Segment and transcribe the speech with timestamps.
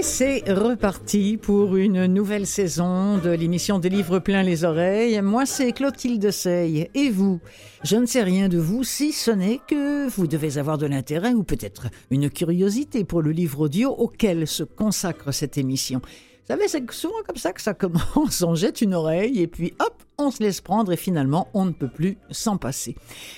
[0.00, 5.20] Et c'est reparti pour une nouvelle saison de l'émission des livres plein les oreilles.
[5.20, 6.90] Moi, c'est Clotilde Sey.
[6.94, 7.38] Et vous?
[7.84, 11.34] Je ne sais rien de vous si ce n'est que vous devez avoir de l'intérêt
[11.34, 16.00] ou peut-être une curiosité pour le livre audio auquel se consacre cette émission.
[16.50, 18.42] Savez, c'est souvent comme ça que ça commence.
[18.42, 21.70] On jette une oreille et puis hop, on se laisse prendre et finalement on ne
[21.70, 22.96] peut plus s'en passer.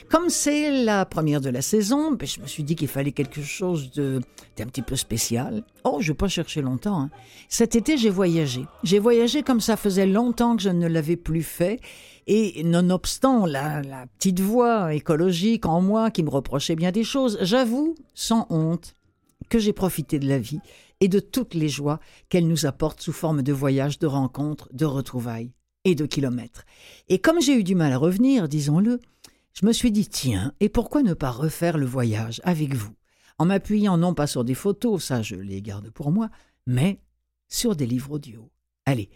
[0.09, 3.43] Comme c'est la première de la saison, ben, je me suis dit qu'il fallait quelque
[3.43, 5.63] chose d'un petit peu spécial.
[5.85, 7.03] Oh, je vais pas chercher longtemps.
[7.03, 7.11] Hein.
[7.51, 8.65] Cet été, j'ai voyagé.
[8.83, 11.81] J'ai voyagé comme ça faisait longtemps que je ne l'avais plus fait.
[12.27, 13.83] Et nonobstant la
[14.17, 18.95] petite voix écologique en moi qui me reprochait bien des choses, j'avoue, sans honte,
[19.51, 20.61] que j'ai profité de la vie
[21.03, 21.99] et de toutes les joies
[22.29, 25.51] qu'elle nous apporte sous forme de voyages, de rencontres, de retrouvailles
[25.83, 26.65] et de kilomètres.
[27.09, 29.01] Et comme j'ai eu du mal à revenir, disons-le,
[29.53, 32.95] je me suis dit tiens, et pourquoi ne pas refaire le voyage avec vous,
[33.39, 36.31] en m'appuyant non pas sur des photos, ça je les garde pour moi,
[36.69, 37.01] mais
[37.49, 38.53] sur des livres audio.
[38.87, 39.11] Allez,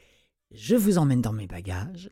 [0.51, 2.11] je vous emmène dans mes bagages.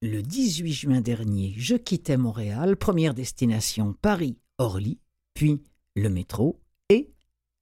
[0.00, 5.00] Le 18 juin dernier, je quittais Montréal, première destination Paris-Orly,
[5.34, 5.60] puis
[5.96, 6.60] le métro,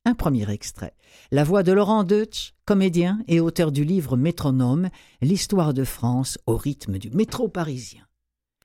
[0.06, 0.94] un premier extrait.
[1.32, 4.88] La voix de Laurent Deutsch, comédien et auteur du livre Métronome,
[5.20, 8.02] l'histoire de France au rythme du métro parisien.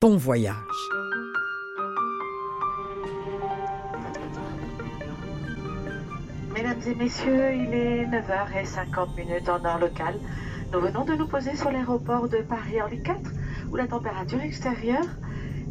[0.00, 0.56] Bon voyage.
[6.54, 10.18] Mesdames et messieurs, il est 9h50 en heure locale.
[10.72, 13.20] Nous venons de nous poser sur l'aéroport de Paris-Orly 4,
[13.72, 15.06] où la température extérieure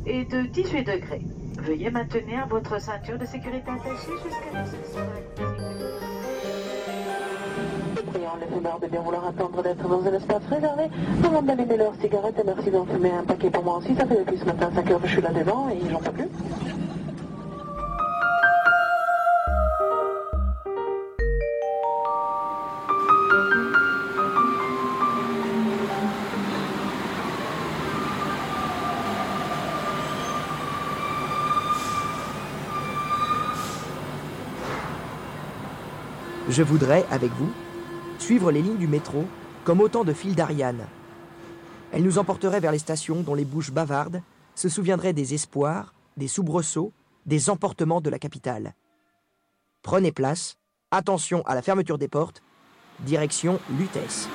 [0.05, 1.22] est de 18 degrés.
[1.62, 5.42] Veuillez maintenir votre ceinture de sécurité attachée jusqu'à ce que
[8.40, 10.84] les fumeurs de bien vouloir attendre d'être dans un espace réservé
[11.23, 13.94] avant d'allumer leur cigarette et merci d'en fumer un paquet pour moi aussi.
[13.95, 16.11] Ça fait depuis ce matin 5 heures que je suis là devant et j'en peux
[16.11, 16.30] plus.
[36.52, 37.50] Je voudrais, avec vous,
[38.20, 39.23] suivre les lignes du métro
[39.64, 40.86] comme autant de fils d'Ariane.
[41.94, 44.22] Elles nous emporteraient vers les stations dont les bouches bavardes
[44.54, 46.92] se souviendraient des espoirs, des soubresauts,
[47.26, 48.76] des emportements de la capitale.
[49.82, 50.58] Prenez place,
[50.92, 52.44] attention à la fermeture des portes,
[53.00, 54.28] direction Lutèce.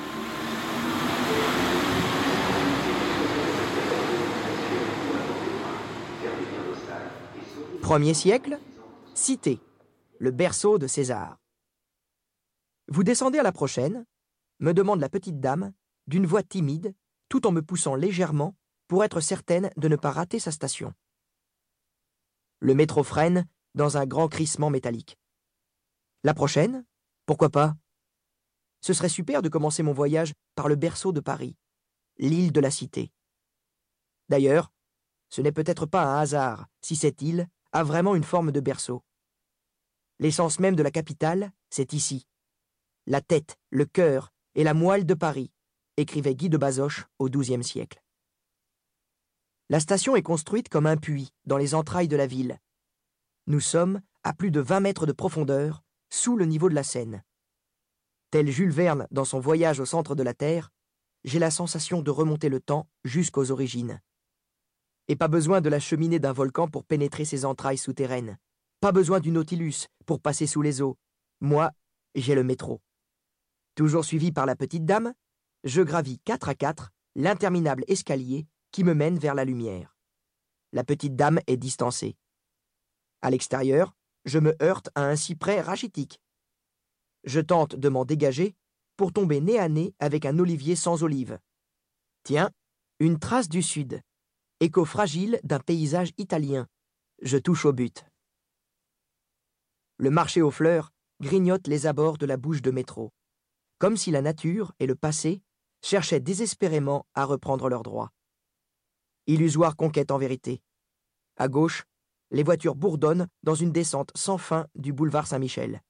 [7.83, 8.57] Premier siècle,
[9.13, 9.59] Cité,
[10.17, 11.37] le berceau de César.
[12.89, 14.05] Vous descendez à la prochaine
[14.59, 15.73] me demande la petite dame,
[16.07, 16.95] d'une voix timide,
[17.29, 18.55] tout en me poussant légèrement
[18.87, 20.93] pour être certaine de ne pas rater sa station.
[22.59, 25.17] Le métro freine dans un grand crissement métallique.
[26.23, 26.85] La prochaine?
[27.25, 27.75] Pourquoi pas?
[28.81, 31.57] Ce serait super de commencer mon voyage par le berceau de Paris,
[32.17, 33.11] l'île de la Cité.
[34.29, 34.71] D'ailleurs,
[35.29, 39.03] ce n'est peut-être pas un hasard si cette île a vraiment une forme de berceau.
[40.19, 42.25] L'essence même de la capitale, c'est ici,
[43.07, 45.49] la tête, le cœur et la moelle de Paris,
[45.95, 48.03] écrivait Guy de Bazoche au XIIe siècle.
[49.69, 52.59] La station est construite comme un puits dans les entrailles de la ville.
[53.47, 57.23] Nous sommes à plus de 20 mètres de profondeur, sous le niveau de la Seine.
[58.29, 60.69] Tel Jules Verne dans son voyage au centre de la Terre,
[61.23, 64.01] j'ai la sensation de remonter le temps jusqu'aux origines.
[65.07, 68.37] Et pas besoin de la cheminée d'un volcan pour pénétrer ses entrailles souterraines.
[68.81, 70.97] Pas besoin du Nautilus pour passer sous les eaux.
[71.39, 71.71] Moi,
[72.15, 72.81] j'ai le métro.
[73.77, 75.13] Toujours suivi par la petite dame,
[75.63, 79.95] je gravis quatre à quatre l'interminable escalier qui me mène vers la lumière.
[80.71, 82.17] La petite dame est distancée.
[83.21, 83.93] À l'extérieur,
[84.25, 86.19] je me heurte à un cyprès rachitique.
[87.23, 88.55] Je tente de m'en dégager
[88.95, 91.37] pour tomber nez à nez avec un olivier sans olive.
[92.23, 92.49] Tiens,
[92.99, 94.01] une trace du sud,
[94.59, 96.65] écho fragile d'un paysage italien.
[97.21, 98.07] Je touche au but.
[99.97, 100.91] Le marché aux fleurs
[101.21, 103.11] grignote les abords de la bouche de métro
[103.79, 105.41] comme si la nature et le passé
[105.81, 108.11] cherchaient désespérément à reprendre leurs droits.
[109.27, 110.61] Illusoire conquête en vérité.
[111.35, 111.83] À gauche,
[112.31, 115.81] les voitures bourdonnent dans une descente sans fin du boulevard Saint-Michel.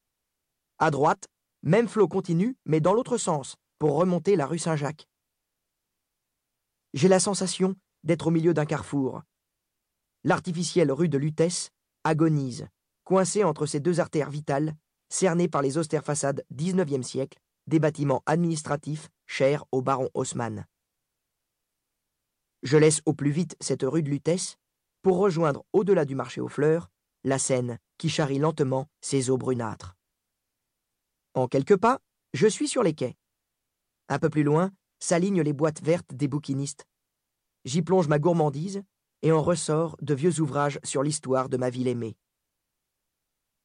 [0.78, 1.28] À droite,
[1.64, 5.08] même flot continue, mais dans l'autre sens, pour remonter la rue Saint-Jacques.
[6.94, 9.22] J'ai la sensation d'être au milieu d'un carrefour.
[10.24, 11.72] L'artificielle rue de Lutèce
[12.04, 12.68] agonise,
[13.04, 14.76] coincée entre ces deux artères vitales,
[15.10, 20.66] cernées par les austères façades XIXe siècle des bâtiments administratifs chers au baron Haussmann.
[22.64, 24.58] Je laisse au plus vite cette rue de Lutèce
[25.02, 26.90] pour rejoindre au-delà du marché aux fleurs
[27.24, 29.96] la Seine qui charrie lentement ses eaux brunâtres.
[31.34, 32.00] En quelques pas,
[32.34, 33.16] je suis sur les quais.
[34.10, 36.88] Un peu plus loin s'alignent les boîtes vertes des bouquinistes.
[37.66, 38.84] J'y plonge ma gourmandise
[39.22, 42.18] et en ressort de vieux ouvrages sur l'histoire de ma ville aimée.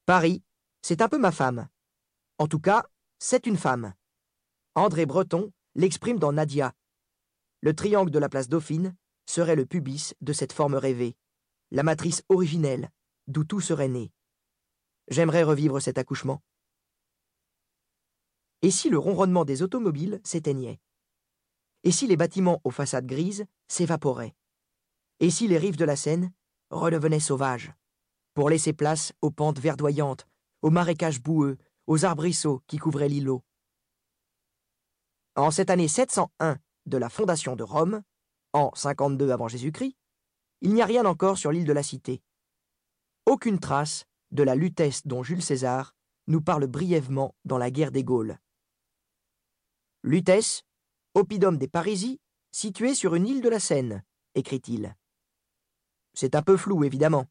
[0.05, 0.43] Paris,
[0.81, 1.67] c'est un peu ma femme.
[2.37, 2.85] En tout cas,
[3.25, 3.93] c'est une femme.
[4.75, 6.73] André Breton l'exprime dans Nadia.
[7.61, 11.15] Le triangle de la place Dauphine serait le pubis de cette forme rêvée,
[11.71, 12.89] la matrice originelle,
[13.27, 14.11] d'où tout serait né.
[15.07, 16.41] J'aimerais revivre cet accouchement.
[18.61, 20.81] Et si le ronronnement des automobiles s'éteignait?
[21.85, 24.35] Et si les bâtiments aux façades grises s'évaporaient?
[25.21, 26.33] Et si les rives de la Seine
[26.71, 27.71] redevenaient sauvages,
[28.33, 30.27] pour laisser place aux pentes verdoyantes,
[30.61, 31.57] aux marécages boueux,
[31.87, 33.43] aux arbrisseaux qui couvraient l'îlot
[35.35, 38.03] En cette année 701 de la fondation de Rome,
[38.53, 39.95] en 52 avant Jésus-Christ,
[40.61, 42.21] il n'y a rien encore sur l'île de la Cité.
[43.25, 45.95] Aucune trace de la lutèce dont Jules César
[46.27, 48.37] nous parle brièvement dans la guerre des Gaules.
[50.03, 50.63] Lutèce,
[51.13, 52.17] oppidum des Parisis,
[52.51, 54.03] situé sur une île de la Seine,
[54.35, 54.95] écrit-il.
[56.13, 57.25] C'est un peu flou, évidemment.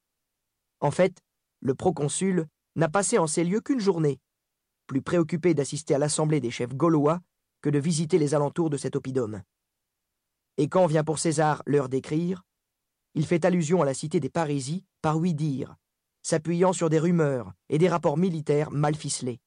[0.80, 1.22] En fait,
[1.60, 4.20] le proconsul n'a passé en ces lieux qu'une journée,
[4.92, 7.20] plus préoccupé d'assister à l'assemblée des chefs gaulois
[7.62, 9.42] que de visiter les alentours de cet oppidum.
[10.58, 12.44] Et quand vient pour César l'heure d'écrire,
[13.14, 15.76] il fait allusion à la cité des Parisis par oui dire,
[16.22, 19.40] s'appuyant sur des rumeurs et des rapports militaires mal ficelés.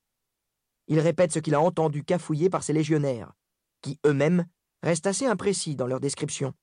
[0.88, 3.33] Il répète ce qu'il a entendu cafouiller par ses légionnaires,
[3.81, 4.45] qui eux-mêmes
[4.81, 6.53] restent assez imprécis dans leur description.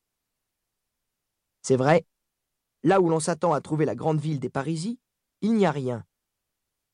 [1.62, 2.04] C'est vrai,
[2.82, 4.98] là où l'on s'attend à trouver la grande ville des Parisis,
[5.40, 6.04] il n'y a rien.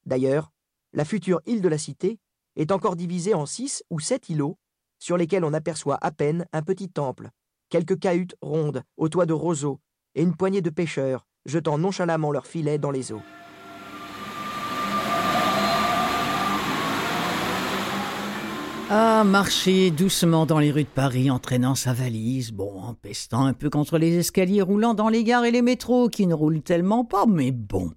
[0.05, 0.52] D'ailleurs,
[0.93, 2.19] la future île de la Cité
[2.56, 4.58] est encore divisée en six ou sept îlots,
[4.99, 7.31] sur lesquels on aperçoit à peine un petit temple,
[7.69, 9.81] quelques cahutes rondes aux toits de roseaux
[10.14, 13.23] et une poignée de pêcheurs jetant nonchalamment leurs filets dans les eaux.
[18.90, 23.44] Ah, marcher doucement dans les rues de Paris en traînant sa valise, bon, en pestant
[23.44, 26.62] un peu contre les escaliers roulants dans les gares et les métros qui ne roulent
[26.62, 27.90] tellement pas, mais bon.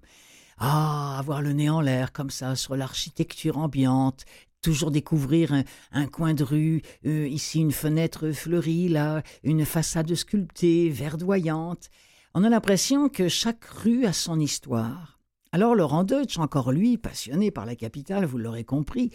[0.64, 4.24] Ah, avoir le nez en l'air comme ça sur l'architecture ambiante,
[4.62, 5.52] toujours découvrir
[5.90, 11.90] un, coin de rue, euh, ici une fenêtre fleurie, là une façade sculptée, verdoyante.
[12.34, 15.18] On a l'impression que chaque rue a son histoire.
[15.50, 19.10] Alors Laurent Deutsch, encore lui, passionné par la capitale, vous l'aurez compris,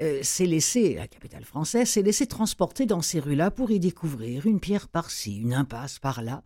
[0.00, 4.46] euh, s'est laissé, la capitale française, s'est laissé transporter dans ces rues-là pour y découvrir
[4.46, 6.44] une pierre par-ci, une impasse par-là,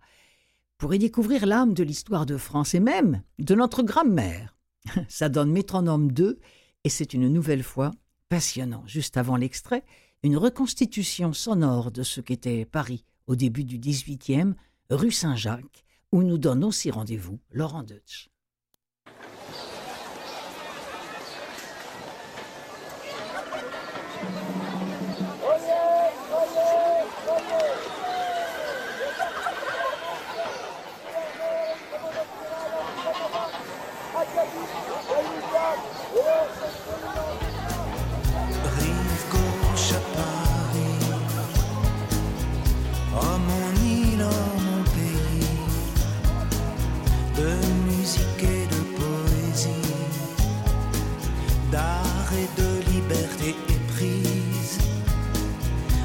[0.82, 4.58] pour y découvrir l'âme de l'histoire de France et même de notre grammaire.
[5.08, 6.40] Ça donne Métronome 2
[6.82, 7.92] et c'est une nouvelle fois
[8.28, 8.82] passionnant.
[8.88, 9.84] Juste avant l'extrait,
[10.24, 14.54] une reconstitution sonore de ce qu'était Paris au début du XVIIIe,
[14.90, 18.31] rue Saint-Jacques, où nous donne aussi rendez-vous Laurent Deutsch.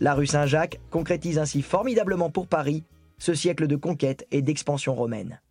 [0.00, 2.84] La rue Saint-Jacques concrétise ainsi formidablement pour Paris
[3.18, 5.42] ce siècle de conquête et d'expansion romaine.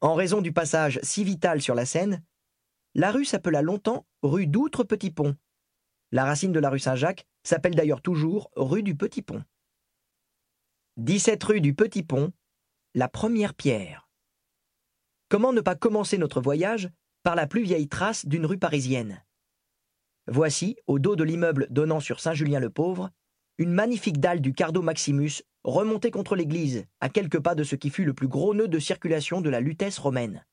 [0.00, 2.24] En raison du passage si vital sur la Seine,
[2.94, 5.36] la rue s'appela longtemps rue d'Outre-Petit-Pont.
[6.10, 9.44] La racine de la rue Saint-Jacques s'appelle d'ailleurs toujours rue du Petit Pont.
[10.96, 12.32] 17 rue du Petit Pont,
[12.94, 14.08] la première pierre.
[15.28, 16.90] Comment ne pas commencer notre voyage
[17.22, 19.22] par la plus vieille trace d'une rue parisienne?
[20.26, 23.10] Voici, au dos de l'immeuble donnant sur Saint-Julien-le-Pauvre,
[23.58, 27.90] une magnifique dalle du Cardo Maximus remontée contre l'église, à quelques pas de ce qui
[27.90, 30.44] fut le plus gros nœud de circulation de la lutèce romaine.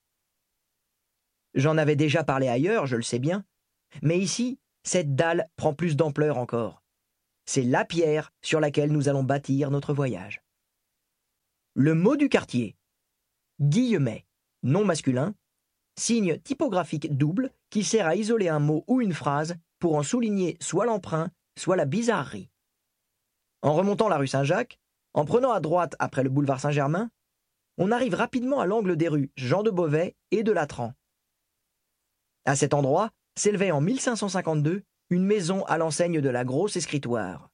[1.54, 3.46] J'en avais déjà parlé ailleurs, je le sais bien,
[4.02, 6.82] mais ici, cette dalle prend plus d'ampleur encore.
[7.46, 10.42] C'est la pierre sur laquelle nous allons bâtir notre voyage.
[11.76, 12.76] Le mot du quartier.
[13.60, 14.26] Guillemet,
[14.64, 15.36] nom masculin,
[15.98, 20.58] signe typographique double qui sert à isoler un mot ou une phrase pour en souligner
[20.60, 22.50] soit l'emprunt, soit la bizarrerie.
[23.64, 24.78] En remontant la rue Saint-Jacques,
[25.14, 27.10] en prenant à droite après le boulevard Saint-Germain,
[27.78, 30.94] on arrive rapidement à l'angle des rues Jean de Beauvais et de Latran.
[32.44, 37.50] À cet endroit s'élevait en 1552 une maison à l'enseigne de la grosse escritoire.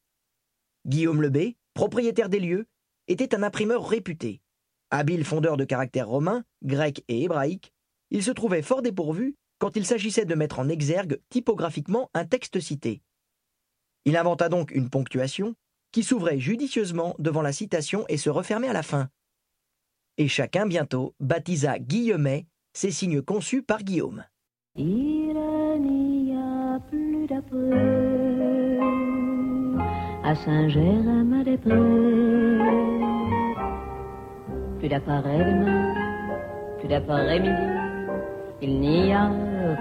[0.88, 2.66] Guillaume Lebé, propriétaire des lieux,
[3.08, 4.42] était un imprimeur réputé.
[4.90, 7.72] Habile fondeur de caractères romains, grecs et hébraïques,
[8.10, 12.60] il se trouvait fort dépourvu quand il s'agissait de mettre en exergue typographiquement un texte
[12.60, 13.04] cité.
[14.06, 15.54] Il inventa donc une ponctuation
[15.92, 19.10] qui s'ouvrait judicieusement devant la citation et se refermait à la fin.
[20.18, 24.24] Et chacun bientôt baptisa Guillemet ces signes conçus par Guillaume.
[24.76, 25.34] Il
[25.82, 27.28] n'y a plus
[30.24, 31.72] à Saint-Germain-des-Prés.
[34.80, 35.96] Plus d'après-demain,
[36.80, 37.66] plus d'après-midi.
[38.62, 39.32] Il n'y a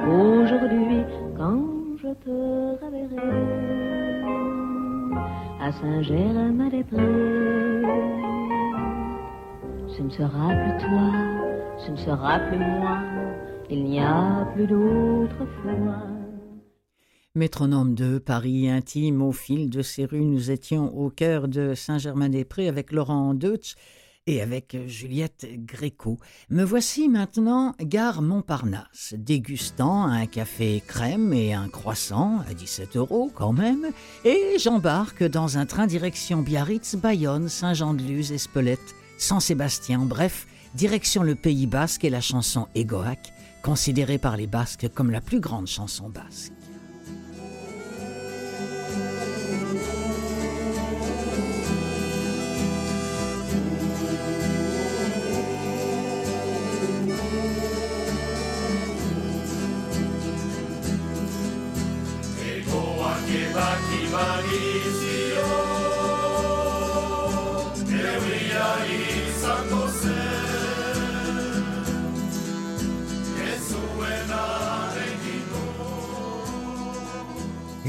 [0.05, 1.05] qu'aujourd'hui
[1.37, 1.63] quand
[2.01, 2.31] je te
[2.83, 4.08] reverrai
[5.61, 6.97] à Saint-Germain-des-Prés.
[9.97, 11.13] Ce ne sera plus toi,
[11.79, 12.99] ce ne sera plus moi
[13.71, 16.03] il n'y a plus d'autre foi.
[17.35, 22.69] Métronome de Paris intime, au fil de ces rues, nous étions au cœur de Saint-Germain-des-Prés
[22.69, 23.75] avec Laurent Deutsch
[24.29, 26.19] et avec Juliette Gréco.
[26.51, 33.33] Me voici maintenant gare Montparnasse, dégustant un café crème et un croissant à 17 euros
[33.35, 33.87] quand même,
[34.25, 41.67] et j'embarque dans un train direction Biarritz, Bayonne, Saint-Jean-de-Luz, Espelette, Saint-Sébastien, bref, direction le Pays
[41.67, 43.33] Basque et la chanson Egoac,
[43.63, 46.58] considérée par les Basques comme la plus grande chanson basque.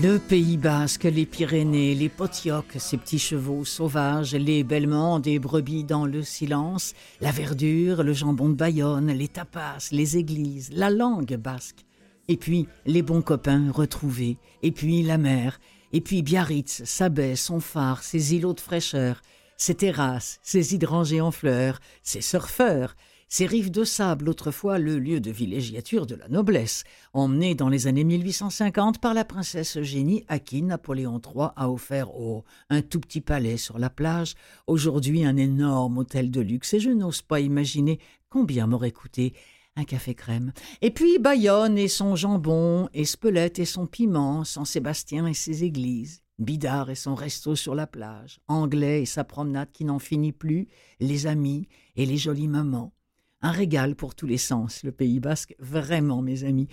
[0.02, 5.84] Le Pays basque, les Pyrénées, les Potiocs, ces petits chevaux sauvages, les bêlements des brebis
[5.84, 11.36] dans le silence, la verdure, le jambon de Bayonne, les tapas, les églises, la langue
[11.36, 11.86] basque.
[12.30, 15.60] Et puis les bons copains retrouvés, et puis la mer,
[15.92, 19.22] et puis Biarritz, sa baie, son phare, ses îlots de fraîcheur,
[19.58, 22.96] ses terrasses, ses hydrangeaux en fleurs, ses surfeurs,
[23.30, 26.84] ces rives de sable, autrefois le lieu de villégiature de la noblesse,
[27.14, 32.16] emmené dans les années 1850 par la princesse Eugénie à qui Napoléon III a offert
[32.16, 34.36] oh, un tout petit palais sur la plage,
[34.68, 39.34] aujourd'hui un énorme hôtel de luxe, et je n'ose pas imaginer combien m'aurait coûté
[39.76, 40.52] un café crème.
[40.82, 46.22] Et puis Bayonne et son jambon, Espelette et son piment, San Sébastien et ses églises.
[46.40, 50.68] Bidard et son resto sur la plage, Anglais et sa promenade qui n'en finit plus,
[51.02, 52.94] les amis et les jolies mamans.
[53.42, 56.68] Un régal pour tous les sens, le Pays basque, vraiment, mes amis.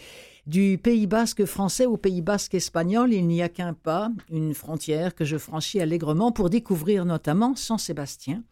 [0.47, 5.15] Du Pays basque français au Pays basque espagnol, il n'y a qu'un pas, une frontière
[5.15, 8.43] que je franchis allègrement pour découvrir notamment San Sébastien,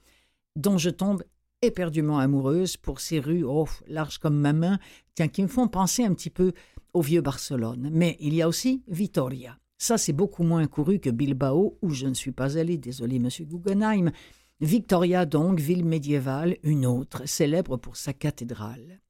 [0.54, 1.24] dont je tombe
[1.62, 4.78] éperdument amoureuse pour ces rues, oh, larges comme ma main,
[5.14, 6.52] tiens, qui me font penser un petit peu
[6.92, 7.90] au vieux Barcelone.
[7.92, 9.58] Mais il y a aussi Vitoria.
[9.78, 13.44] Ça, c'est beaucoup moins couru que Bilbao, où je ne suis pas allé, désolé, monsieur
[13.44, 14.12] Guggenheim.
[14.60, 19.00] Victoria donc, ville médiévale, une autre, célèbre pour sa cathédrale.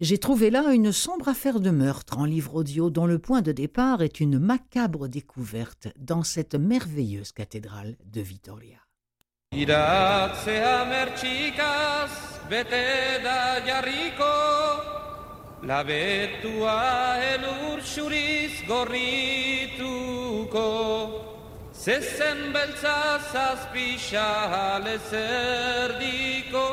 [0.00, 3.52] J'ai trouvé là une sombre affaire de meurtre en livre audio dont le point de
[3.52, 8.20] départ est une macabre découverte dans cette merveilleuse cathédrale de
[9.52, 12.12] Iratzea mertxikaz
[12.48, 14.32] bete da jarriko
[15.62, 19.78] Labetua elur xuriz gorrituko.
[21.74, 24.28] Zezen beltza zazpisa
[24.72, 26.66] alezerdiko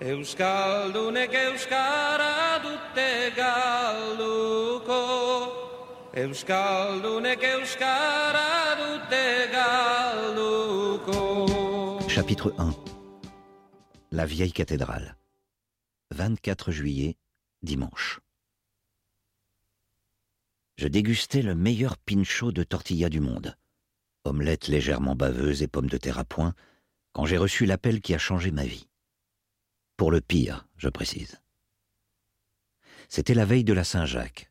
[0.00, 5.02] Euskaldunek euskara dute galduko.
[6.12, 11.25] Euskaldunek euskara dute galduko.
[12.36, 12.74] Chapitre 1
[14.10, 15.16] La vieille cathédrale
[16.10, 17.16] 24 juillet,
[17.62, 18.20] dimanche.
[20.76, 23.56] Je dégustais le meilleur pincho de tortilla du monde
[24.24, 26.52] omelette légèrement baveuse et pommes de terre à point,
[27.12, 28.86] quand j'ai reçu l'appel qui a changé ma vie.
[29.96, 31.40] Pour le pire, je précise.
[33.08, 34.50] C'était la veille de la Saint-Jacques,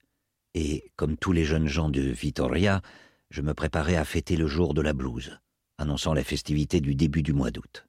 [0.55, 2.81] Et, comme tous les jeunes gens de Vitoria,
[3.29, 5.37] je me préparais à fêter le jour de la blouse,
[5.77, 7.87] annonçant la festivité du début du mois d'août.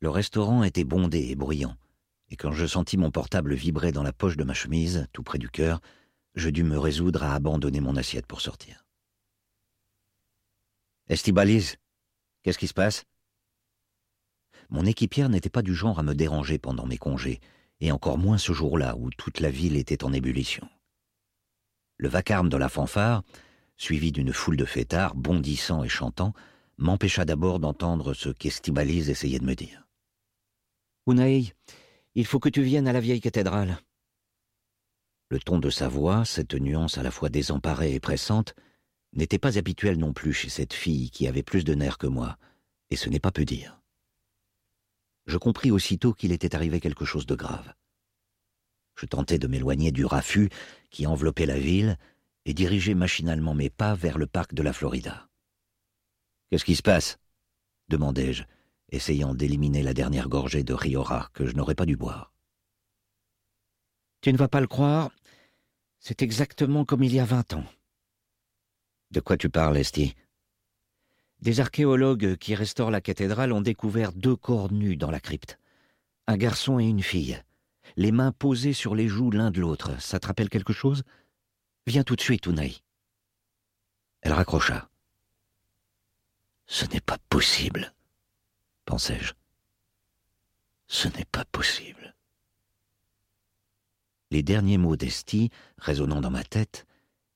[0.00, 1.76] Le restaurant était bondé et bruyant,
[2.28, 5.38] et quand je sentis mon portable vibrer dans la poche de ma chemise, tout près
[5.38, 5.80] du cœur,
[6.34, 8.84] je dus me résoudre à abandonner mon assiette pour sortir.
[11.08, 11.76] Estibaliz,
[12.42, 13.04] qu'est-ce qui se passe?
[14.68, 17.40] Mon équipière n'était pas du genre à me déranger pendant mes congés,
[17.80, 20.68] et encore moins ce jour-là où toute la ville était en ébullition.
[21.96, 23.22] Le vacarme de la fanfare,
[23.76, 26.34] suivi d'une foule de fêtards bondissant et chantant,
[26.78, 29.86] m'empêcha d'abord d'entendre ce qu'Estibaliz essayait de me dire.
[31.06, 31.54] Unai,
[32.14, 33.78] il faut que tu viennes à la vieille cathédrale.
[35.28, 38.54] Le ton de sa voix, cette nuance à la fois désemparée et pressante,
[39.12, 42.38] n'était pas habituel non plus chez cette fille qui avait plus de nerfs que moi,
[42.90, 43.80] et ce n'est pas peu dire.
[45.26, 47.74] Je compris aussitôt qu'il était arrivé quelque chose de grave.
[48.94, 50.50] Je tentai de m'éloigner du raffut
[50.90, 51.98] qui enveloppait la ville
[52.44, 55.25] et dirigeai machinalement mes pas vers le parc de la Florida.
[56.50, 57.18] Qu'est-ce qui se passe?
[57.88, 58.44] demandai-je,
[58.90, 62.32] essayant d'éliminer la dernière gorgée de Riora que je n'aurais pas dû boire.
[64.20, 65.10] Tu ne vas pas le croire,
[66.00, 67.64] c'est exactement comme il y a vingt ans.
[69.12, 70.14] De quoi tu parles, Esti?
[71.40, 75.58] Des archéologues qui restaurent la cathédrale ont découvert deux corps nus dans la crypte.
[76.26, 77.40] Un garçon et une fille,
[77.96, 80.00] les mains posées sur les joues l'un de l'autre.
[80.00, 81.04] Ça te rappelle quelque chose?
[81.86, 82.74] Viens tout de suite, Unai.
[84.22, 84.88] Elle raccrocha.
[86.66, 87.94] Ce n'est pas possible,
[88.86, 89.34] pensai-je.
[90.88, 92.14] Ce n'est pas possible.
[94.32, 96.86] Les derniers mots d'Esti, résonnant dans ma tête,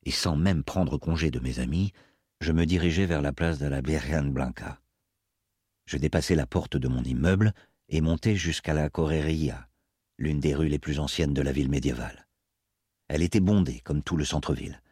[0.03, 1.93] et sans même prendre congé de mes amis,
[2.41, 4.81] je me dirigeai vers la place de la Virgen Blanca.
[5.87, 7.55] Je dépassai la porte de mon immeuble
[7.89, 9.69] et montai jusqu'à la Correria,
[10.19, 12.27] l'une des rues les plus anciennes de la ville médiévale.
[13.09, 14.83] Elle était bondée, comme tout le centre-ville.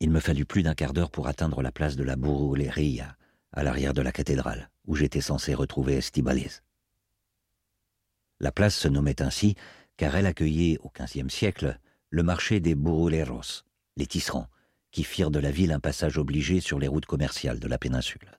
[0.00, 3.17] Il me fallut plus d'un quart d'heure pour atteindre la place de la Buruleria,
[3.52, 6.62] à l'arrière de la cathédrale, où j'étais censé retrouver Estibaliz.
[8.40, 9.56] La place se nommait ainsi
[9.98, 13.64] car elle accueillait, au XVe siècle, le marché des Buruleros,
[13.96, 14.48] les tisserands,
[14.92, 18.38] qui firent de la ville un passage obligé sur les routes commerciales de la péninsule.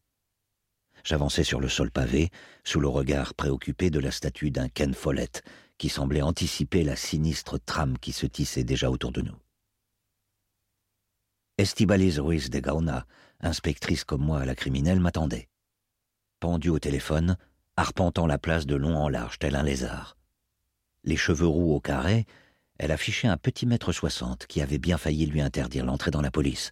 [1.04, 2.30] J'avançais sur le sol pavé,
[2.64, 5.44] sous le regard préoccupé de la statue d'un Ken Follett,
[5.78, 9.38] qui semblait anticiper la sinistre trame qui se tissait déjà autour de nous.
[11.58, 13.06] Estibaliz Ruiz de Gaona,
[13.42, 15.50] inspectrice comme moi à la criminelle, m'attendait.
[16.40, 17.38] Pendue au téléphone,
[17.76, 20.18] arpentant la place de long en large tel un lézard.
[21.04, 22.26] Les cheveux roux au carré,
[22.78, 26.32] elle affichait un petit mètre soixante qui avait bien failli lui interdire l'entrée dans la
[26.32, 26.72] police,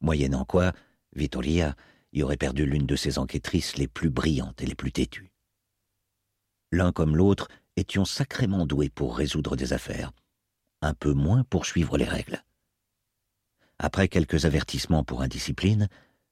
[0.00, 0.72] moyennant quoi,
[1.14, 1.76] Vittoria
[2.12, 5.32] y aurait perdu l'une de ses enquêtrices les plus brillantes et les plus têtues.
[6.70, 10.12] L'un comme l'autre étions sacrément doués pour résoudre des affaires,
[10.82, 12.42] un peu moins pour suivre les règles.
[13.78, 15.88] Après quelques avertissements pour indiscipline,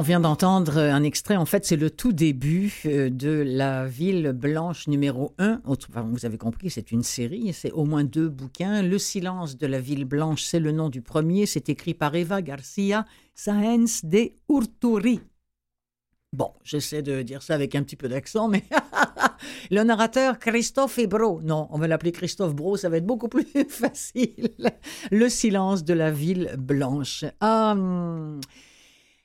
[0.00, 4.32] On vient d'entendre un extrait, en fait c'est le tout début euh, de la ville
[4.32, 5.60] blanche numéro 1.
[5.66, 8.80] vous avez compris, c'est une série, c'est au moins deux bouquins.
[8.80, 12.40] Le silence de la ville blanche, c'est le nom du premier, c'est écrit par Eva
[12.40, 15.20] Garcia Sáenz de Urturi.
[16.32, 18.64] Bon, j'essaie de dire ça avec un petit peu d'accent, mais
[19.70, 21.42] le narrateur Christophe Ebro.
[21.42, 24.48] Non, on va l'appeler Christophe Bro, ça va être beaucoup plus facile.
[25.10, 27.26] Le silence de la ville blanche.
[27.40, 28.40] Ah, hum,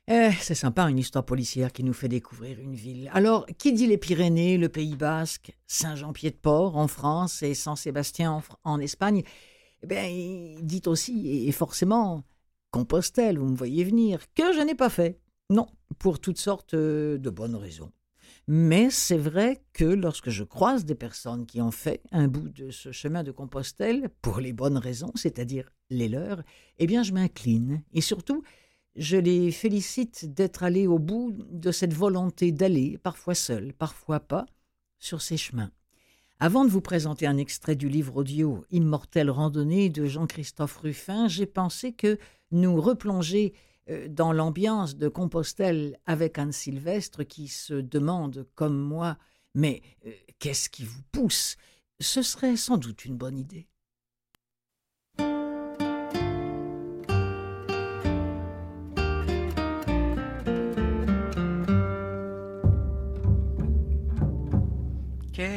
[0.07, 3.09] eh, c'est sympa une histoire policière qui nous fait découvrir une ville.
[3.13, 9.23] Alors, qui dit les Pyrénées, le Pays Basque, Saint-Jean-Pied-de-Port en France et Saint-Sébastien en, Espagne
[9.81, 10.03] Eh bien,
[10.61, 12.23] dit aussi et forcément
[12.69, 15.19] Compostelle, vous me voyez venir, que je n'ai pas fait.
[15.49, 17.91] Non, pour toutes sortes euh, de bonnes raisons.
[18.47, 22.69] Mais c'est vrai que lorsque je croise des personnes qui ont fait un bout de
[22.69, 26.43] ce chemin de Compostelle pour les bonnes raisons, c'est-à-dire les leurs,
[26.77, 28.43] eh bien je m'incline et surtout
[28.95, 34.45] je les félicite d'être allés au bout de cette volonté d'aller, parfois seul, parfois pas,
[34.99, 35.71] sur ces chemins.
[36.39, 41.45] Avant de vous présenter un extrait du livre audio Immortelle randonnée de Jean-Christophe Ruffin, j'ai
[41.45, 42.17] pensé que
[42.51, 43.53] nous replonger
[43.89, 49.17] euh, dans l'ambiance de Compostelle avec Anne Sylvestre qui se demande, comme moi,
[49.53, 51.55] mais euh, qu'est-ce qui vous pousse?
[52.01, 53.67] Ce serait sans doute une bonne idée.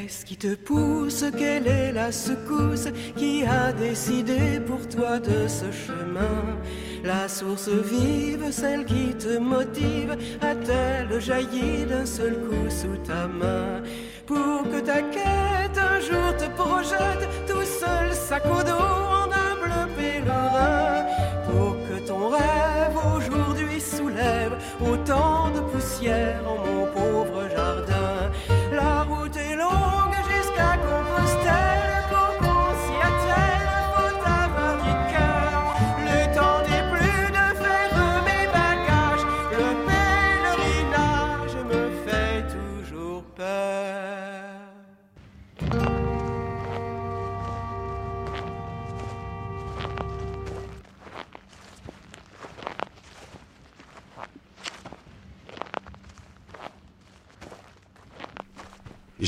[0.09, 5.71] Qu'est-ce qui te pousse Quelle est la secousse qui a décidé pour toi de ce
[5.71, 6.57] chemin?
[7.05, 13.83] La source vive, celle qui te motive, a-t-elle jailli d'un seul coup sous ta main?
[14.25, 19.92] Pour que ta quête un jour te projette tout seul sac au dos en humble
[19.94, 21.05] pèlerin.
[21.44, 26.78] Pour que ton rêve aujourd'hui soulève autant de poussière en mon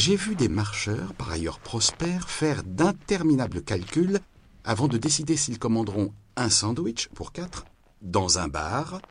[0.02, 4.18] J'ai vu des marcheurs, par ailleurs prospères, faire d'interminables calculs
[4.64, 7.66] avant de décider s'ils commanderont un sandwich pour quatre
[8.00, 9.02] dans un bar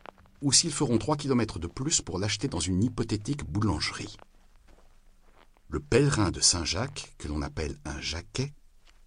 [0.41, 4.17] ou s'ils feront trois kilomètres de plus pour l'acheter dans une hypothétique boulangerie.
[5.67, 8.51] Le pèlerin de Saint-Jacques, que l'on appelle un jaquet,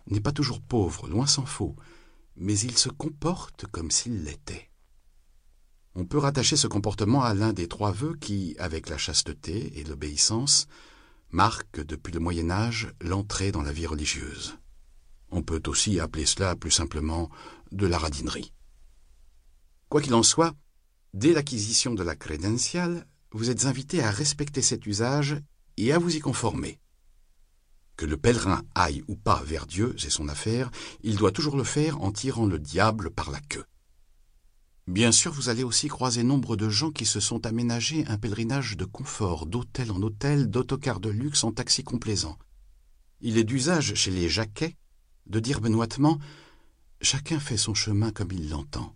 [0.07, 1.75] n'est pas toujours pauvre, loin s'en faut,
[2.37, 4.71] mais il se comporte comme s'il l'était.
[5.97, 9.83] On peut rattacher ce comportement à l'un des trois vœux qui, avec la chasteté et
[9.83, 10.69] l'obéissance,
[11.33, 14.59] marque depuis le Moyen Âge l'entrée dans la vie religieuse.
[15.31, 17.31] On peut aussi appeler cela plus simplement
[17.73, 18.53] de la radinerie.
[19.89, 20.55] Quoi qu'il en soit,
[21.15, 25.39] dès l'acquisition de la crédentiale, vous êtes invité à respecter cet usage
[25.79, 26.79] et à vous y conformer.
[27.97, 30.71] Que le pèlerin aille ou pas vers Dieu, c'est son affaire,
[31.03, 33.65] il doit toujours le faire en tirant le diable par la queue.
[34.89, 38.77] Bien sûr, vous allez aussi croiser nombre de gens qui se sont aménagés un pèlerinage
[38.77, 42.37] de confort, d'hôtel en hôtel, d'autocar de luxe en taxi complaisant.
[43.21, 44.77] Il est d'usage chez les jaquets
[45.27, 46.19] de dire benoîtement
[47.01, 48.95] Chacun fait son chemin comme il l'entend.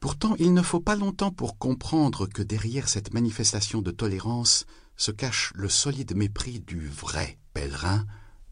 [0.00, 4.64] Pourtant, il ne faut pas longtemps pour comprendre que derrière cette manifestation de tolérance
[4.96, 8.06] se cache le solide mépris du vrai pèlerin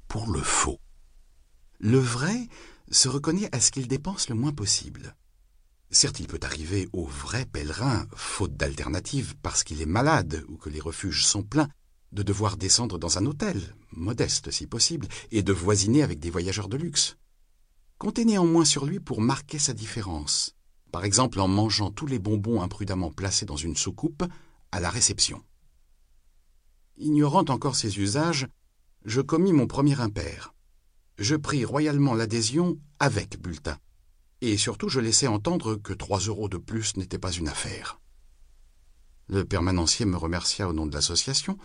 [0.09, 0.81] pour le faux.
[1.79, 2.49] Le vrai
[2.91, 5.15] se reconnaît à ce qu'il dépense le moins possible.
[5.91, 10.69] Certes, il peut arriver au vrai pèlerin, faute d'alternative, parce qu'il est malade ou que
[10.69, 11.69] les refuges sont pleins,
[12.13, 16.69] de devoir descendre dans un hôtel, modeste si possible, et de voisiner avec des voyageurs
[16.69, 17.17] de luxe.
[17.99, 20.55] Comptez néanmoins sur lui pour marquer sa différence,
[20.91, 24.25] par exemple en mangeant tous les bonbons imprudemment placés dans une soucoupe
[24.73, 25.43] à la réception.
[26.99, 28.49] Ignorant encore ses usages,
[29.05, 30.53] je commis mon premier impair.
[31.19, 33.79] Je pris royalement l'adhésion avec bulletin
[34.51, 38.01] et surtout je laissai entendre que trois euros de plus n'était pas une affaire.
[39.29, 41.59] Le permanencier me remercia au nom de l'association,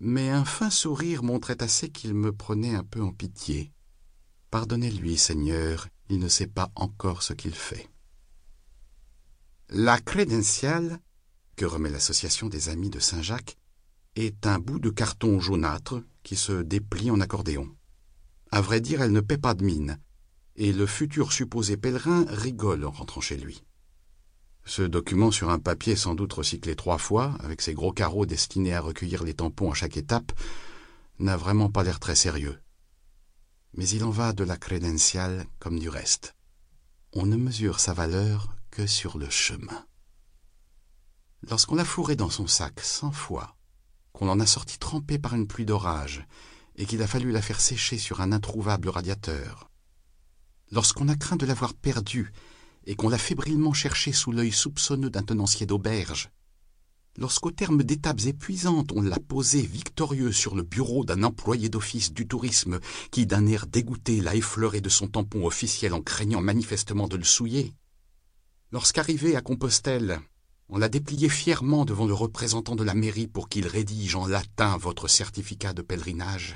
[0.00, 3.72] mais un fin sourire montrait assez qu'il me prenait un peu en pitié.
[4.50, 7.88] Pardonnez-lui, Seigneur, il ne sait pas encore ce qu'il fait.
[9.68, 10.98] La crédentiale,
[11.54, 13.58] que remet l'association des amis de Saint-Jacques,
[14.16, 17.68] est un bout de carton jaunâtre qui se déplie en accordéon.
[18.50, 20.00] À vrai dire, elle ne paie pas de mine,
[20.60, 23.64] et le futur supposé pèlerin rigole en rentrant chez lui.
[24.66, 28.74] Ce document sur un papier sans doute recyclé trois fois, avec ses gros carreaux destinés
[28.74, 30.32] à recueillir les tampons à chaque étape,
[31.18, 32.60] n'a vraiment pas l'air très sérieux.
[33.72, 36.34] Mais il en va de la crédentiale comme du reste.
[37.14, 39.86] On ne mesure sa valeur que sur le chemin.
[41.48, 43.56] Lorsqu'on l'a fourré dans son sac cent fois,
[44.12, 46.26] qu'on en a sorti trempé par une pluie d'orage,
[46.76, 49.69] et qu'il a fallu la faire sécher sur un introuvable radiateur,
[50.70, 52.32] lorsqu'on a craint de l'avoir perdue
[52.86, 56.30] et qu'on l'a fébrilement cherchée sous l'œil soupçonneux d'un tenancier d'auberge,
[57.16, 62.26] lorsqu'au terme d'étapes épuisantes on l'a posée victorieux sur le bureau d'un employé d'office du
[62.26, 62.80] tourisme
[63.10, 67.24] qui, d'un air dégoûté, l'a effleuré de son tampon officiel en craignant manifestement de le
[67.24, 67.74] souiller,
[68.72, 70.20] lorsqu'arrivé à Compostelle,
[70.68, 74.76] on l'a déplié fièrement devant le représentant de la mairie pour qu'il rédige en latin
[74.78, 76.54] votre certificat de pèlerinage,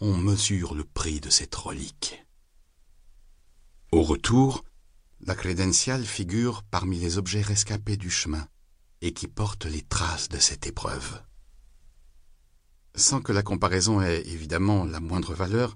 [0.00, 2.22] on mesure le prix de cette relique.
[3.92, 4.64] Au retour,
[5.20, 8.46] la crédentiale figure parmi les objets rescapés du chemin
[9.00, 11.20] et qui portent les traces de cette épreuve.
[12.94, 15.74] Sans que la comparaison ait évidemment la moindre valeur,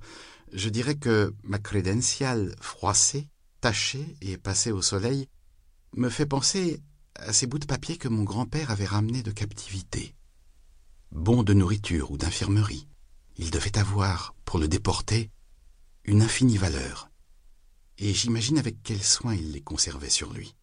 [0.53, 3.29] je dirais que ma crédentiale froissée,
[3.61, 5.27] tachée et passée au soleil
[5.97, 6.81] me fait penser
[7.17, 10.15] à ces bouts de papier que mon grand-père avait ramenés de captivité.
[11.11, 12.87] Bons de nourriture ou d'infirmerie,
[13.39, 15.33] il devait avoir, pour le déporter,
[16.05, 17.11] une infinie valeur
[17.99, 20.55] et j'imagine avec quel soin il les conservait sur lui.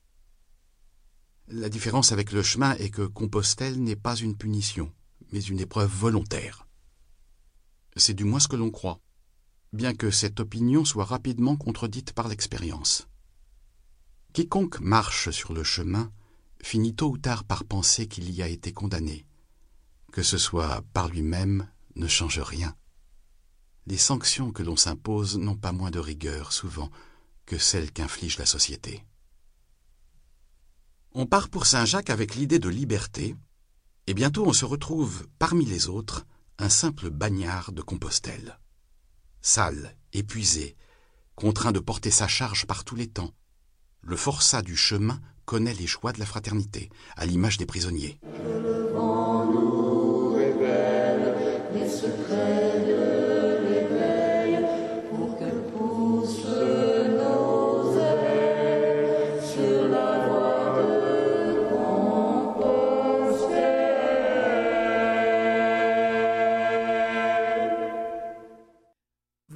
[1.47, 4.91] La différence avec le chemin est que Compostelle n'est pas une punition,
[5.31, 6.67] mais une épreuve volontaire.
[7.97, 9.01] C'est du moins ce que l'on croit,
[9.73, 13.07] bien que cette opinion soit rapidement contredite par l'expérience.
[14.33, 16.11] Quiconque marche sur le chemin
[16.63, 19.25] finit tôt ou tard par penser qu'il y a été condamné.
[20.11, 22.75] Que ce soit par lui-même ne change rien.
[23.87, 26.91] Les sanctions que l'on s'impose n'ont pas moins de rigueur, souvent,
[27.45, 29.05] que celles qu'inflige la société.
[31.13, 33.35] On part pour Saint-Jacques avec l'idée de liberté,
[34.07, 36.25] et bientôt on se retrouve, parmi les autres,
[36.57, 38.59] un simple bagnard de Compostelle.
[39.41, 40.75] Sale, épuisé,
[41.35, 43.33] contraint de porter sa charge par tous les temps,
[44.01, 48.19] le forçat du chemin connaît les joies de la fraternité, à l'image des prisonniers.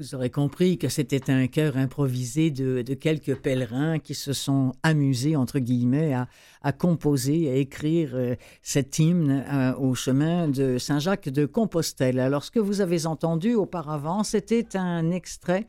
[0.05, 5.35] Vous aurez compris que c'était un chœur improvisé de, quelques pèlerins qui se sont amusés,
[5.35, 6.13] entre guillemets,
[6.61, 12.19] à, composer, à écrire euh, cet hymne euh, au chemin de Saint-Jacques de Compostelle.
[12.19, 15.65] Alors, ce que vous avez entendu auparavant, c'était un extrait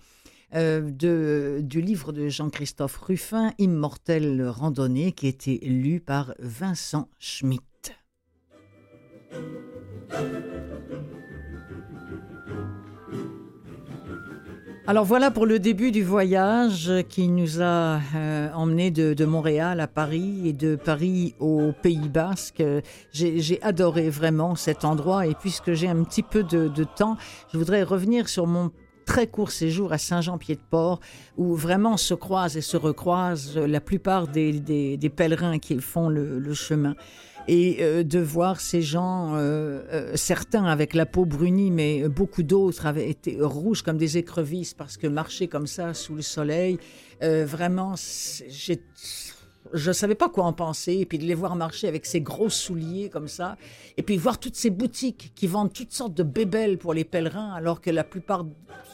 [0.55, 7.63] euh, de, du livre de Jean-Christophe Ruffin, Immortelle randonnée, qui était lu par Vincent Schmitt.
[14.89, 19.89] Alors voilà pour le début du voyage qui nous a euh, emmenés de, Montréal à
[19.89, 22.63] Paris et de Paris au Pays Basque.
[23.13, 27.17] J'ai adoré vraiment cet endroit et puisque j'ai un petit peu de, temps,
[27.53, 28.71] je voudrais revenir sur mon
[29.07, 31.01] très court séjour à Saint-Jean-Pied-de-Port,
[31.37, 36.95] où vraiment se croisent et se recroisent la plupart des, pèlerins qui font le chemin
[37.49, 42.43] et euh, de voir ces gens, euh, euh, certains avec la peau brunie, mais beaucoup
[42.43, 46.79] d'autres avaient été rouges comme des écrevisses parce que marcher comme ça sous le soleil,
[47.21, 50.95] vraiment, je ne savais pas quoi en penser.
[50.95, 53.57] Et puis de les voir marcher avec ces gros souliers comme ça.
[53.97, 57.53] Et puis voir toutes ces boutiques qui vendent toutes sortes de bébelles pour les pèlerins,
[57.55, 58.45] alors que la plupart,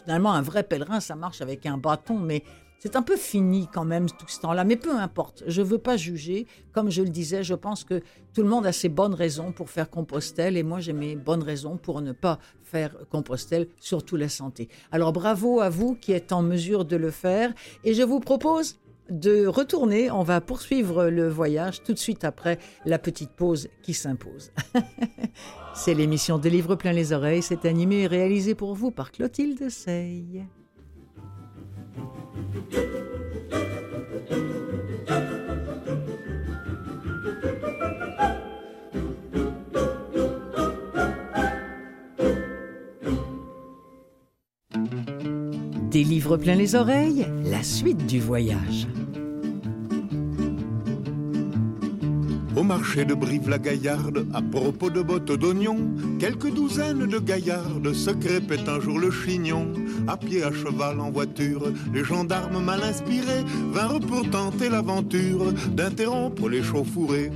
[0.04, 2.18] finalement, un vrai pèlerin, ça marche avec un bâton.
[2.18, 2.44] Mais
[2.82, 5.78] c'est un peu fini quand même tout ce temps-là, mais peu importe, je ne veux
[5.78, 6.48] pas juger.
[6.72, 8.02] Comme je le disais, je pense que
[8.34, 11.44] tout le monde a ses bonnes raisons pour faire Compostelle et moi j'ai mes bonnes
[11.44, 14.68] raisons pour ne pas faire Compostelle, surtout la santé.
[14.90, 18.80] Alors bravo à vous qui êtes en mesure de le faire et je vous propose
[19.10, 20.10] de retourner.
[20.10, 24.50] On va poursuivre le voyage tout de suite après la petite pause qui s'impose.
[25.72, 27.42] C'est l'émission de Livres plein les oreilles.
[27.42, 30.42] C'est animé et réalisé pour vous par Clotilde Sey.
[45.90, 48.86] Des livres plein les oreilles, la suite du voyage.
[52.62, 55.80] Au marché de Brive-la-Gaillarde, à propos de bottes d'oignons,
[56.20, 59.72] quelques douzaines de gaillardes se crêpaient un jour le chignon.
[60.06, 66.48] À pied, à cheval, en voiture, les gendarmes mal inspirés vinrent pour tenter l'aventure d'interrompre
[66.48, 67.32] les chauffourées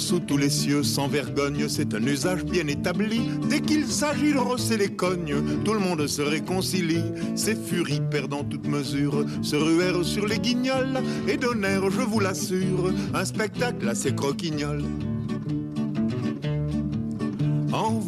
[0.00, 3.20] sous tous les cieux, sans vergogne, c'est un usage bien établi.
[3.48, 7.04] Dès qu'il s'agit de rosser les cognes, tout le monde se réconcilie.
[7.36, 12.92] Ces furies perdant toute mesure se ruèrent sur les guignols et donnèrent, je vous l'assure,
[13.14, 14.82] un spectacle assez croquignol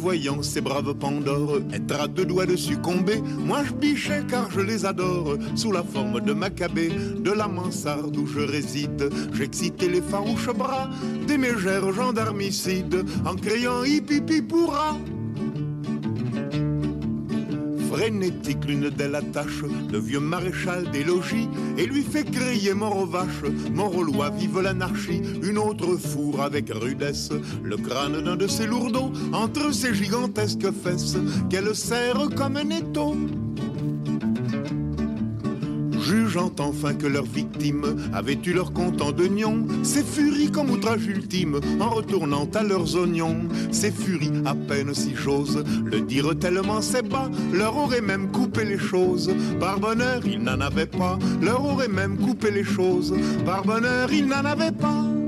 [0.03, 4.59] voyant ces braves Pandores être à deux doigts de succomber, moi je bichais car je
[4.59, 9.09] les adore, sous la forme de Maccabée, de la mansarde où je réside.
[9.31, 10.89] J'excitais les farouches bras
[11.25, 14.97] des mégères gendarmicides en criant hip hip pourra
[17.93, 23.05] frénétique, l'une d'elles attache le vieux maréchal des logis et lui fait crier mort aux
[23.05, 25.21] vaches, mort aux lois, vive l'anarchie.
[25.43, 27.29] Une autre fourre avec rudesse
[27.61, 31.17] le crâne d'un de ses lourdeaux entre ses gigantesques fesses
[31.49, 33.15] qu'elle serre comme un étau
[36.13, 39.11] jugeant enfin que leurs victimes avaient eu leur compte en
[39.83, 45.15] ces furies comme outrage ultime, en retournant à leurs oignons, ces furies à peine si
[45.15, 50.41] j'ose le dire tellement c'est bas, leur aurait même coupé les choses, par bonheur ils
[50.41, 55.22] n'en avaient pas, leur aurait même coupé les choses, par bonheur ils n'en avaient pas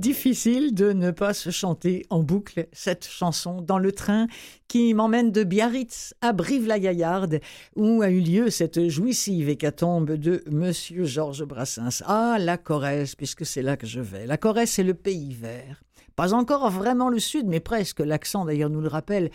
[0.00, 4.26] difficile de ne pas se chanter en boucle cette chanson dans le train
[4.66, 7.40] qui m'emmène de Biarritz à Brive-la-Gaillarde,
[7.76, 12.02] où a eu lieu cette jouissive hécatombe de Monsieur Georges Brassens.
[12.06, 14.26] Ah, la Corrèze, puisque c'est là que je vais.
[14.26, 15.82] La Corrèze, c'est le pays vert.
[16.16, 18.00] Pas encore vraiment le sud, mais presque.
[18.00, 19.30] L'accent d'ailleurs nous le rappelle.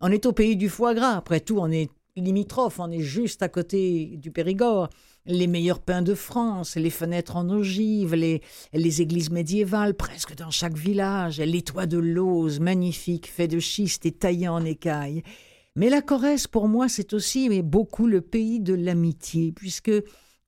[0.00, 1.16] On est au pays du foie gras.
[1.16, 4.88] Après tout, on est limitrophe, on est juste à côté du Périgord.
[5.24, 10.50] Les meilleurs pains de France, les fenêtres en ogive, les, les églises médiévales presque dans
[10.50, 15.22] chaque village, les toits de lauze magnifiques faits de schiste et taillés en écailles.
[15.76, 19.92] Mais la Corrèze, pour moi, c'est aussi mais beaucoup le pays de l'amitié, puisque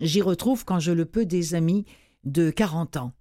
[0.00, 1.86] j'y retrouve, quand je le peux, des amis
[2.24, 3.12] de 40 ans.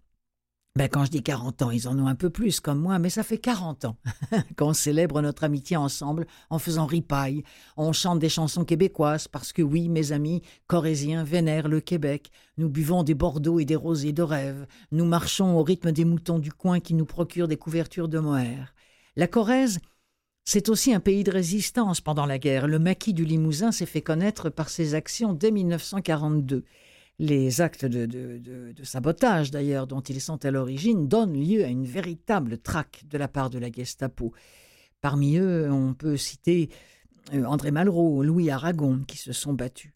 [0.76, 3.12] Ben, quand je dis 40 ans, ils en ont un peu plus comme moi, mais
[3.12, 3.96] ça fait 40 ans
[4.58, 7.44] qu'on célèbre notre amitié ensemble en faisant ripaille.
[7.78, 12.32] On chante des chansons québécoises parce que oui, mes amis corésiens vénèrent le Québec.
[12.58, 14.66] Nous buvons des Bordeaux et des rosés de rêve.
[14.92, 18.74] Nous marchons au rythme des moutons du coin qui nous procurent des couvertures de mohair.
[19.16, 19.80] La Corrèze,
[20.44, 22.68] c'est aussi un pays de résistance pendant la guerre.
[22.68, 26.64] Le maquis du Limousin s'est fait connaître par ses actions dès 1942.
[27.20, 32.58] Les actes de, sabotage, d'ailleurs, dont ils sont à l'origine, donnent lieu à une véritable
[32.58, 34.34] traque de la part de la Gestapo.
[35.00, 36.70] Parmi eux, on peut citer
[37.34, 39.94] euh, André Malraux, Louis Aragon, qui se sont battus.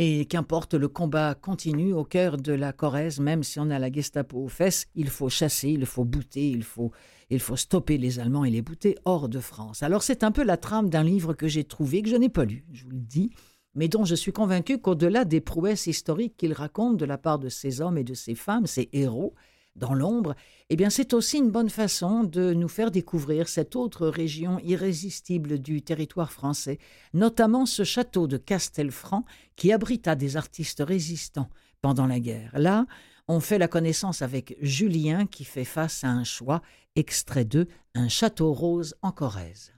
[0.00, 3.90] Et qu'importe, le combat continue au cœur de la Corrèze, même si on a la
[3.90, 6.92] Gestapo aux fesses, il faut chasser, il faut bouter, il faut,
[7.30, 9.82] il faut stopper les Allemands et les bouter hors de France.
[9.82, 12.44] Alors c'est un peu la trame d'un livre que j'ai trouvé, que je n'ai pas
[12.44, 13.32] lu, je vous le dis,
[13.74, 17.48] mais dont je suis convaincu qu'au-delà des prouesses historiques qu'il raconte de la part de
[17.48, 19.34] ces hommes et de ces femmes, ces héros,
[19.76, 20.34] dans l'ombre,
[20.70, 25.58] eh bien c'est aussi une bonne façon de nous faire découvrir cette autre région irrésistible
[25.58, 26.78] du territoire français,
[27.14, 29.24] notamment ce château de Castelfranc
[29.56, 31.48] qui abrita des artistes résistants
[31.80, 32.50] pendant la guerre.
[32.54, 32.86] Là,
[33.28, 36.62] on fait la connaissance avec Julien qui fait face à un choix,
[36.96, 39.72] extrait de Un château rose en Corrèze.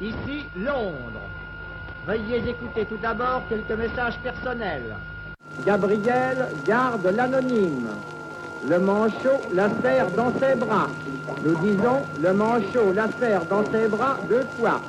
[0.00, 1.24] Ici Londres.
[2.06, 4.94] Veuillez écouter tout d'abord quelques messages personnels.
[5.64, 7.88] Gabriel garde l'anonyme.
[8.68, 10.88] Le manchot la serre dans ses bras.
[11.42, 14.80] Nous disons le manchot la serre dans ses bras deux fois.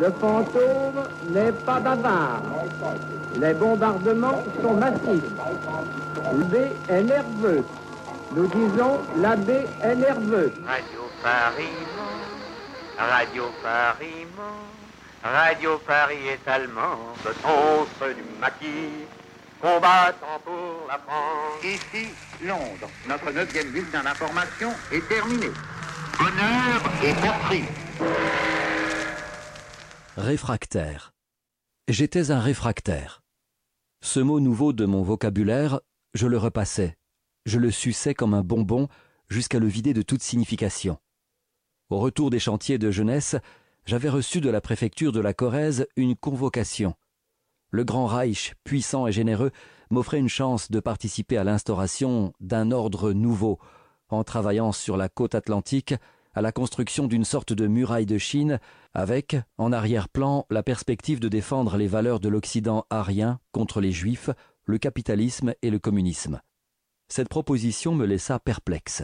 [0.00, 2.42] Le fantôme n'est pas bavard.
[3.36, 5.24] Les bombardements sont massifs.
[6.38, 7.64] L'abbé est nerveux.
[8.36, 10.52] Nous disons l'abbé est nerveux.
[13.00, 14.26] Radio Paris
[15.22, 19.06] Radio Paris est allemand, ce du maquis,
[19.58, 21.64] combattant pour la France.
[21.64, 22.08] Ici,
[22.44, 22.90] Londres.
[23.08, 25.46] Notre neuvième bulletin d'information est terminé.
[26.20, 27.64] Honneur et patrie.
[30.18, 31.14] Réfractaire.
[31.88, 33.22] J'étais un réfractaire.
[34.02, 35.80] Ce mot nouveau de mon vocabulaire,
[36.12, 36.98] je le repassais,
[37.46, 38.88] je le suçais comme un bonbon
[39.30, 40.98] jusqu'à le vider de toute signification.
[41.90, 43.34] Au retour des chantiers de jeunesse,
[43.84, 46.94] j'avais reçu de la préfecture de la Corrèze une convocation.
[47.70, 49.50] Le Grand Reich, puissant et généreux,
[49.90, 53.58] m'offrait une chance de participer à l'instauration d'un ordre nouveau,
[54.08, 55.94] en travaillant sur la côte atlantique
[56.32, 58.60] à la construction d'une sorte de muraille de Chine,
[58.94, 64.30] avec, en arrière-plan, la perspective de défendre les valeurs de l'Occident arien contre les Juifs,
[64.64, 66.40] le capitalisme et le communisme.
[67.08, 69.02] Cette proposition me laissa perplexe.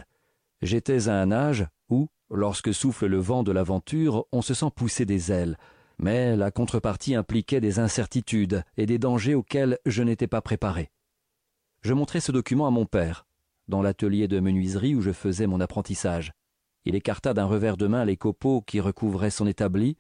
[0.63, 5.05] J'étais à un âge où, Lorsque souffle le vent de l'aventure, on se sent pousser
[5.05, 5.57] des ailes,
[5.99, 10.91] mais la contrepartie impliquait des incertitudes et des dangers auxquels je n'étais pas préparé.
[11.83, 13.27] Je montrai ce document à mon père,
[13.69, 16.33] dans l'atelier de menuiserie où je faisais mon apprentissage.
[16.85, 19.97] Il écarta d'un revers de main les copeaux qui recouvraient son établi,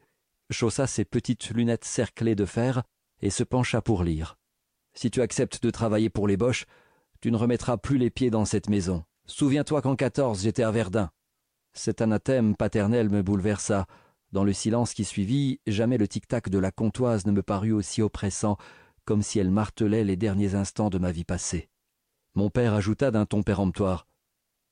[0.50, 2.82] chaussa ses petites lunettes cerclées de fer
[3.22, 4.36] et se pencha pour lire.
[4.94, 6.66] Si tu acceptes de travailler pour les Boches,
[7.20, 9.04] tu ne remettras plus les pieds dans cette maison.
[9.26, 11.10] Souviens-toi qu'en quatorze j'étais à Verdun.
[11.76, 13.86] Cet anathème paternel me bouleversa.
[14.32, 18.00] Dans le silence qui suivit, jamais le tic-tac de la comptoise ne me parut aussi
[18.00, 18.56] oppressant,
[19.04, 21.68] comme si elle martelait les derniers instants de ma vie passée.
[22.34, 24.08] Mon père ajouta d'un ton péremptoire.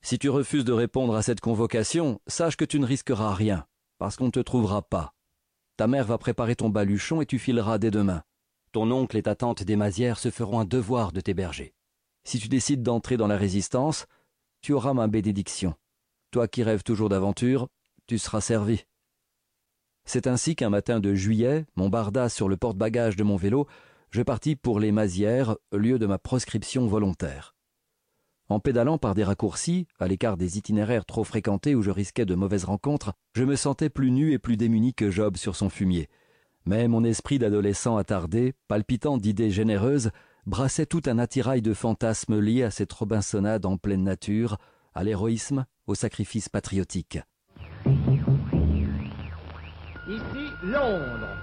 [0.01, 3.67] Si tu refuses de répondre à cette convocation, sache que tu ne risqueras rien,
[3.99, 5.13] parce qu'on ne te trouvera pas.
[5.77, 8.23] Ta mère va préparer ton baluchon et tu fileras dès demain.
[8.71, 11.75] Ton oncle et ta tante des Mazières se feront un devoir de t'héberger.
[12.23, 14.07] Si tu décides d'entrer dans la résistance,
[14.61, 15.75] tu auras ma bénédiction.
[16.35, 17.69] Toi qui rêves toujours d'aventure,
[18.07, 18.83] tu seras servi.
[20.03, 23.67] C'est ainsi qu'un matin de juillet, mon barda sur le porte-bagages de mon vélo,
[24.11, 27.55] je partis pour les Mazières, lieu de ma proscription volontaire.
[28.49, 32.35] En pédalant par des raccourcis, à l'écart des itinéraires trop fréquentés où je risquais de
[32.35, 36.09] mauvaises rencontres, je me sentais plus nu et plus démuni que Job sur son fumier.
[36.65, 40.11] Mais mon esprit d'adolescent attardé, palpitant d'idées généreuses,
[40.45, 44.57] brassait tout un attirail de fantasmes liés à cette Robinsonade en pleine nature,
[44.93, 47.19] à l'héroïsme, au sacrifice patriotique.
[50.07, 51.35] Ici Londres.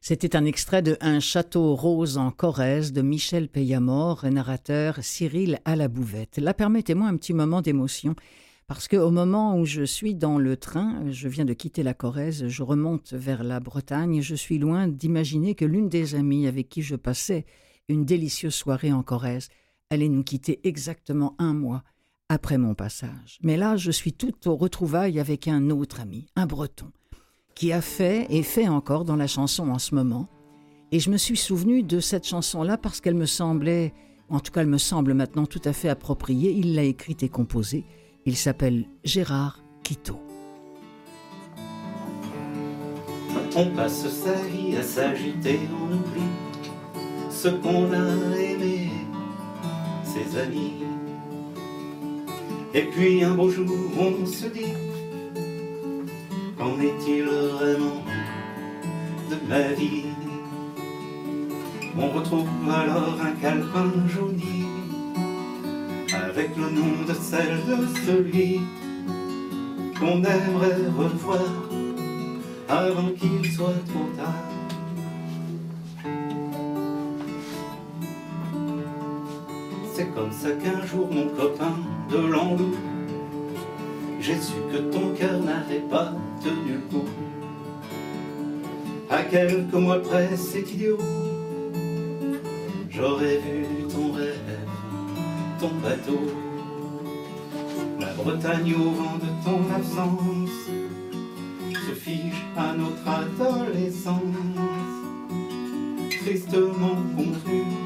[0.00, 5.74] C'était un extrait de Un château rose en Corrèze de Michel Payamor, narrateur Cyril à
[5.74, 6.38] la bouvette.
[6.38, 8.14] Là, permettez-moi un petit moment d'émotion.
[8.68, 12.48] Parce qu'au moment où je suis dans le train, je viens de quitter la Corrèze,
[12.48, 16.82] je remonte vers la Bretagne, je suis loin d'imaginer que l'une des amies avec qui
[16.82, 17.44] je passais
[17.88, 19.48] une délicieuse soirée en Corrèze
[19.90, 21.84] allait nous quitter exactement un mois
[22.28, 23.38] après mon passage.
[23.42, 26.90] Mais là, je suis tout au retrouvailles avec un autre ami, un breton
[27.54, 30.28] qui a fait et fait encore dans la chanson en ce moment.
[30.92, 33.94] Et je me suis souvenu de cette chanson-là parce qu'elle me semblait,
[34.28, 36.52] en tout cas elle me semble maintenant tout à fait appropriée.
[36.52, 37.84] Il l'a écrite et composée.
[38.26, 40.20] Il s'appelle Gérard Quito.
[52.76, 53.66] Et puis un beau jour,
[53.98, 54.74] on se dit
[56.58, 58.04] Qu'en est-il vraiment
[59.30, 60.04] de ma vie?
[61.98, 64.66] On retrouve alors un calepin jauni
[66.12, 68.60] avec le nom de celle de celui
[69.98, 71.46] qu'on aimerait revoir
[72.68, 74.55] avant qu'il soit trop tard.
[79.96, 81.74] C'est comme ça qu'un jour mon copain
[82.10, 82.74] de l'Andou
[84.20, 87.06] j'ai su que ton cœur n'avait pas tenu le coup.
[89.08, 90.98] À quelques mois près, c'est idiot.
[92.90, 94.58] J'aurais vu ton rêve,
[95.58, 96.20] ton bateau,
[97.98, 100.50] la Bretagne au vent de ton absence
[101.72, 104.20] se fige à notre adolescence.
[106.20, 107.85] Tristement confus, je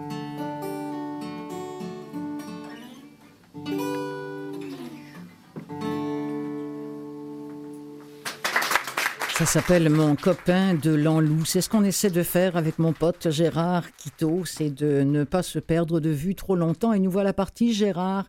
[9.41, 11.45] Ça s'appelle Mon copain de l'Anlou.
[11.45, 15.41] C'est ce qu'on essaie de faire avec mon pote Gérard Quito, c'est de ne pas
[15.41, 16.93] se perdre de vue trop longtemps.
[16.93, 18.27] Et nous voilà partis, Gérard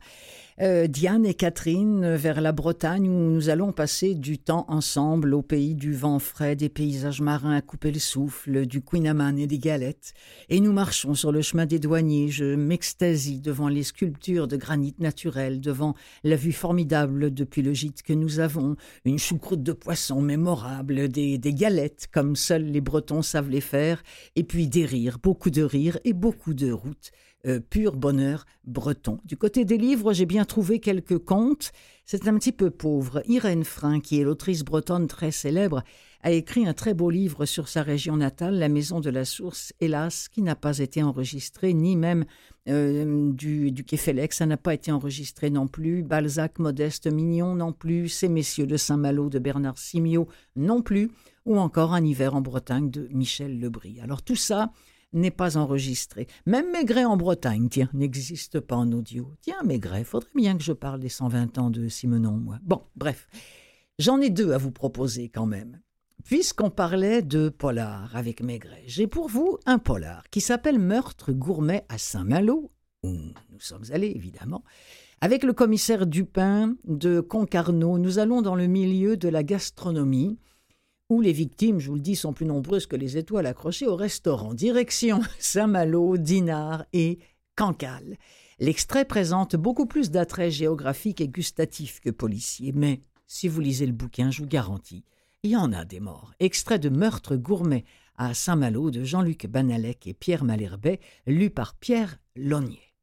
[0.60, 5.42] euh, Diane et Catherine vers la Bretagne où nous allons passer du temps ensemble au
[5.42, 9.58] pays du vent frais, des paysages marins à couper le souffle, du quinaman et des
[9.58, 10.12] galettes.
[10.48, 12.28] Et nous marchons sur le chemin des douaniers.
[12.28, 18.02] Je m'extasie devant les sculptures de granit naturel, devant la vue formidable depuis le gîte
[18.02, 23.22] que nous avons, une choucroute de poisson mémorable, des, des galettes comme seuls les Bretons
[23.22, 24.02] savent les faire,
[24.36, 27.10] et puis des rires, beaucoup de rires et beaucoup de routes
[27.46, 29.18] euh, pur bonheur breton.
[29.24, 31.72] Du côté des livres, j'ai bien trouvé quelques contes.
[32.04, 33.22] C'est un petit peu pauvre.
[33.26, 35.82] Irène Frein, qui est l'autrice bretonne très célèbre,
[36.22, 39.72] a écrit un très beau livre sur sa région natale, La Maison de la Source,
[39.80, 42.26] hélas, qui n'a pas été enregistré, ni même
[42.68, 43.84] euh, du, du
[44.30, 46.04] ça n'a pas été enregistré non plus.
[46.04, 48.08] Balzac, Modeste, Mignon non plus.
[48.08, 51.10] Ces messieurs de Saint-Malo de Bernard Simiot non plus.
[51.44, 53.98] Ou encore Un hiver en Bretagne de Michel Lebris.
[54.00, 54.70] Alors tout ça,
[55.12, 56.26] n'est pas enregistré.
[56.46, 59.34] Même Maigret en Bretagne, tiens, n'existe pas en audio.
[59.40, 62.58] Tiens, Maigret, faudrait bien que je parle des 120 ans de Simenon, moi.
[62.62, 63.28] Bon, bref.
[63.98, 65.80] J'en ai deux à vous proposer quand même.
[66.24, 71.84] Puisqu'on parlait de polar avec Maigret, j'ai pour vous un polar qui s'appelle Meurtre gourmet
[71.88, 72.70] à Saint-Malo,
[73.02, 74.62] où nous sommes allés évidemment.
[75.20, 80.38] Avec le commissaire Dupin de Concarneau, nous allons dans le milieu de la gastronomie
[81.12, 83.96] où les victimes, je vous le dis, sont plus nombreuses que les étoiles accrochées au
[83.96, 84.54] restaurant.
[84.54, 87.18] Direction Saint-Malo, Dinard et
[87.54, 88.16] Cancale.
[88.58, 93.92] L'extrait présente beaucoup plus d'attrait géographique et gustatif que policier, mais si vous lisez le
[93.92, 95.04] bouquin, je vous garantis,
[95.42, 96.32] il y en a des morts.
[96.40, 97.84] Extrait de Meurtre gourmet
[98.16, 102.94] à Saint-Malo de Jean-Luc Banalec et Pierre Malherbet, lu par Pierre Lognier.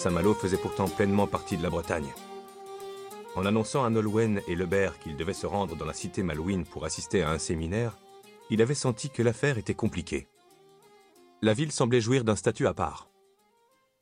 [0.00, 2.10] Saint-Malo faisait pourtant pleinement partie de la Bretagne.
[3.36, 6.86] En annonçant à Nolwenn et Lebert qu'ils devaient se rendre dans la cité malouine pour
[6.86, 7.98] assister à un séminaire,
[8.48, 10.26] il avait senti que l'affaire était compliquée.
[11.42, 13.10] La ville semblait jouir d'un statut à part.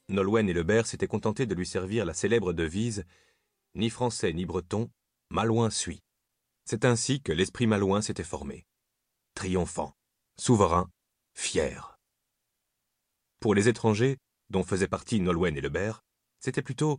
[0.08, 3.04] Nolwenn et Lebert s'étaient contentés de lui servir la célèbre devise
[3.74, 4.90] Ni français ni breton,
[5.30, 6.04] Malouin suit.
[6.64, 8.66] C'est ainsi que l'esprit malouin s'était formé.
[9.34, 9.96] Triomphant,
[10.38, 10.88] souverain,
[11.34, 11.98] fier.
[13.40, 14.16] Pour les étrangers,
[14.50, 16.02] dont faisaient partie Nolwenn et Lebert,
[16.40, 16.98] c'était plutôt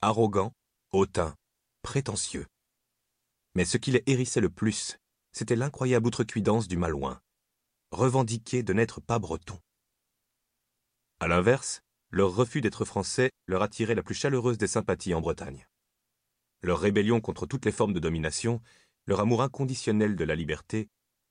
[0.00, 0.52] arrogant,
[0.92, 1.36] hautain,
[1.82, 2.46] prétentieux.
[3.54, 4.98] Mais ce qui les hérissait le plus,
[5.32, 7.20] c'était l'incroyable outrecuidance du Malouin.
[7.90, 9.60] revendiquaient de n'être pas bretons.
[11.20, 15.66] À l'inverse, leur refus d'être français leur attirait la plus chaleureuse des sympathies en Bretagne.
[16.62, 18.62] Leur rébellion contre toutes les formes de domination,
[19.06, 20.88] leur amour inconditionnel de la liberté,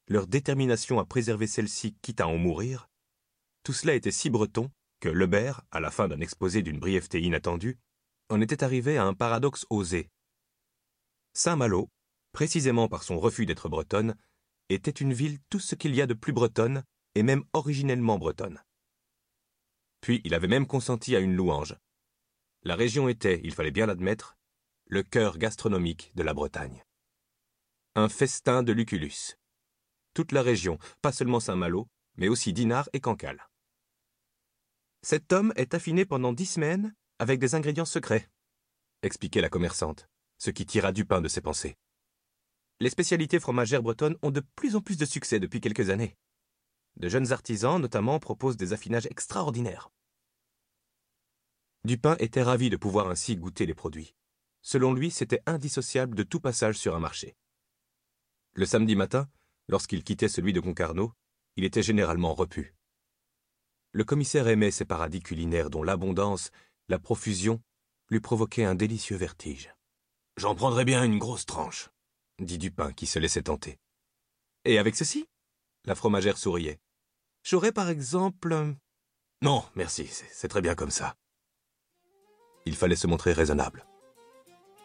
[0.07, 2.89] leur détermination à préserver celle-ci quitte à en mourir,
[3.63, 4.71] tout cela était si breton
[5.01, 7.77] que Lebert, à la fin d'un exposé d'une brièveté inattendue,
[8.29, 10.09] en était arrivé à un paradoxe osé.
[11.33, 11.89] Saint-Malo,
[12.31, 14.15] précisément par son refus d'être bretonne,
[14.69, 16.83] était une ville tout ce qu'il y a de plus bretonne,
[17.15, 18.63] et même originellement bretonne.
[19.99, 21.75] Puis il avait même consenti à une louange.
[22.63, 24.37] La région était, il fallait bien l'admettre,
[24.85, 26.83] le cœur gastronomique de la Bretagne.
[27.95, 29.35] Un festin de Lucullus.
[30.13, 33.50] Toute la région, pas seulement Saint-Malo, mais aussi Dinard et Cancale.
[35.03, 38.29] Cet homme est affiné pendant dix semaines avec des ingrédients secrets,
[39.01, 41.75] expliquait la commerçante, ce qui tira du pain de ses pensées.
[42.79, 46.17] Les spécialités fromagères bretonnes ont de plus en plus de succès depuis quelques années.
[46.97, 49.91] De jeunes artisans, notamment, proposent des affinages extraordinaires.
[51.83, 54.13] Dupin était ravi de pouvoir ainsi goûter les produits.
[54.61, 57.35] Selon lui, c'était indissociable de tout passage sur un marché.
[58.53, 59.27] Le samedi matin,
[59.67, 61.13] lorsqu'il quittait celui de Concarneau,
[61.55, 62.75] il était généralement repu.
[63.93, 66.51] Le commissaire aimait ces paradis culinaires dont l'abondance,
[66.87, 67.61] la profusion,
[68.09, 69.73] lui provoquaient un délicieux vertige.
[70.37, 71.89] J'en prendrais bien une grosse tranche,
[72.39, 73.79] dit Dupin qui se laissait tenter.
[74.63, 75.27] Et avec ceci?
[75.85, 76.79] La fromagère souriait.
[77.43, 78.75] J'aurais par exemple.
[79.41, 81.15] Non, merci, c'est très bien comme ça.
[82.65, 83.85] Il fallait se montrer raisonnable.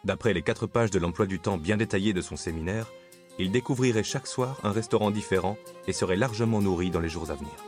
[0.04, 2.90] D'après les quatre pages de l'emploi du temps bien détaillé de son séminaire,
[3.38, 7.34] il découvrirait chaque soir un restaurant différent et serait largement nourri dans les jours à
[7.34, 7.65] venir.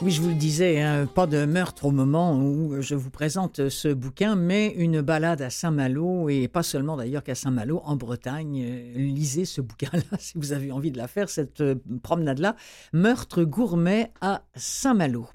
[0.00, 3.68] Oui, je vous le disais, hein, pas de meurtre au moment où je vous présente
[3.68, 8.92] ce bouquin, mais une balade à Saint-Malo, et pas seulement d'ailleurs qu'à Saint-Malo, en Bretagne.
[8.94, 11.74] Lisez ce bouquin-là si vous avez envie de la faire, cette euh,
[12.04, 12.54] promenade-là.
[12.92, 15.26] Meurtre gourmet à Saint-Malo.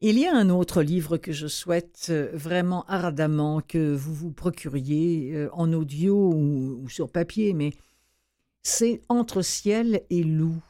[0.00, 4.32] Il y a un autre livre que je souhaite euh, vraiment ardemment que vous vous
[4.32, 7.74] procuriez euh, en audio ou, sur papier, mais
[8.62, 10.62] c'est Entre ciel et loup.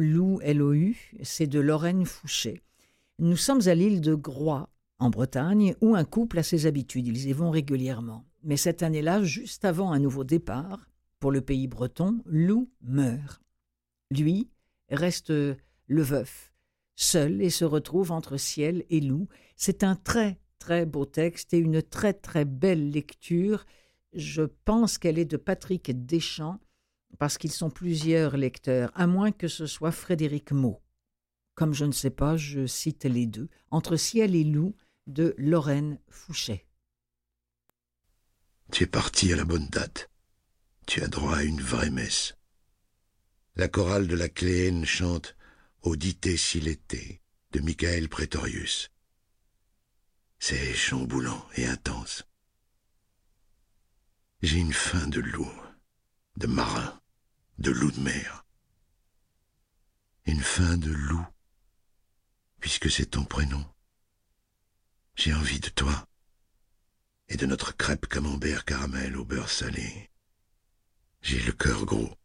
[0.00, 2.62] Loup, L-O-U, c'est de Lorraine Fouché.
[3.18, 7.28] Nous sommes à l'île de Groix, en Bretagne, où un couple a ses habitudes, ils
[7.28, 8.24] y vont régulièrement.
[8.42, 10.88] Mais cette année-là, juste avant un nouveau départ,
[11.20, 13.42] pour le pays breton, Loup meurt.
[14.10, 14.48] Lui
[14.90, 16.52] reste le veuf,
[16.94, 19.28] seul et se retrouve entre ciel et loup.
[19.56, 23.66] C'est un très très beau texte et une très très belle lecture.
[24.12, 26.60] Je pense qu'elle est de Patrick Deschamps
[27.18, 30.82] parce qu'ils sont plusieurs lecteurs, à moins que ce soit Frédéric Mault.
[31.54, 35.98] Comme je ne sais pas, je cite les deux, Entre ciel et loup de Lorraine
[36.08, 36.66] Fouché.
[38.70, 40.10] Tu es parti à la bonne date.
[40.86, 42.34] Tu as droit à une vraie messe.
[43.56, 45.34] La chorale de la Cléenne chante
[45.82, 47.20] Audite s'il était
[47.52, 48.90] de Michael Pretorius.
[50.38, 52.24] C'est chamboulant et intense.
[54.42, 55.50] J'ai une faim de loup
[56.38, 56.97] de marin,
[57.58, 58.44] de loup de mer.
[60.26, 61.26] Une fin de loup,
[62.60, 63.64] puisque c'est ton prénom.
[65.16, 66.06] J'ai envie de toi
[67.28, 70.08] et de notre crêpe camembert caramel au beurre salé.
[71.20, 72.16] J'ai le cœur gros,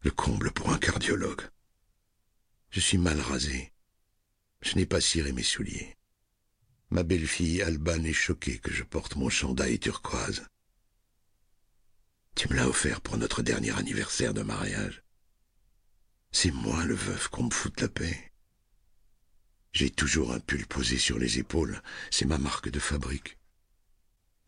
[0.00, 1.48] le comble pour un cardiologue.
[2.70, 3.72] Je suis mal rasé.
[4.60, 5.96] Je n'ai pas ciré mes souliers.
[6.90, 10.46] Ma belle-fille Alban est choquée que je porte mon chandail turquoise.
[12.36, 15.02] Tu me l'as offert pour notre dernier anniversaire de mariage.
[16.32, 18.32] C'est moi le veuf qu'on me foute la paix.
[19.72, 23.38] J'ai toujours un pull posé sur les épaules, c'est ma marque de fabrique.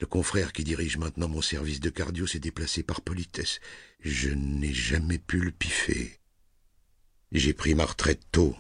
[0.00, 3.58] Le confrère qui dirige maintenant mon service de cardio s'est déplacé par politesse.
[4.00, 6.20] Je n'ai jamais pu le piffer.
[7.32, 8.54] J'ai pris ma retraite tôt,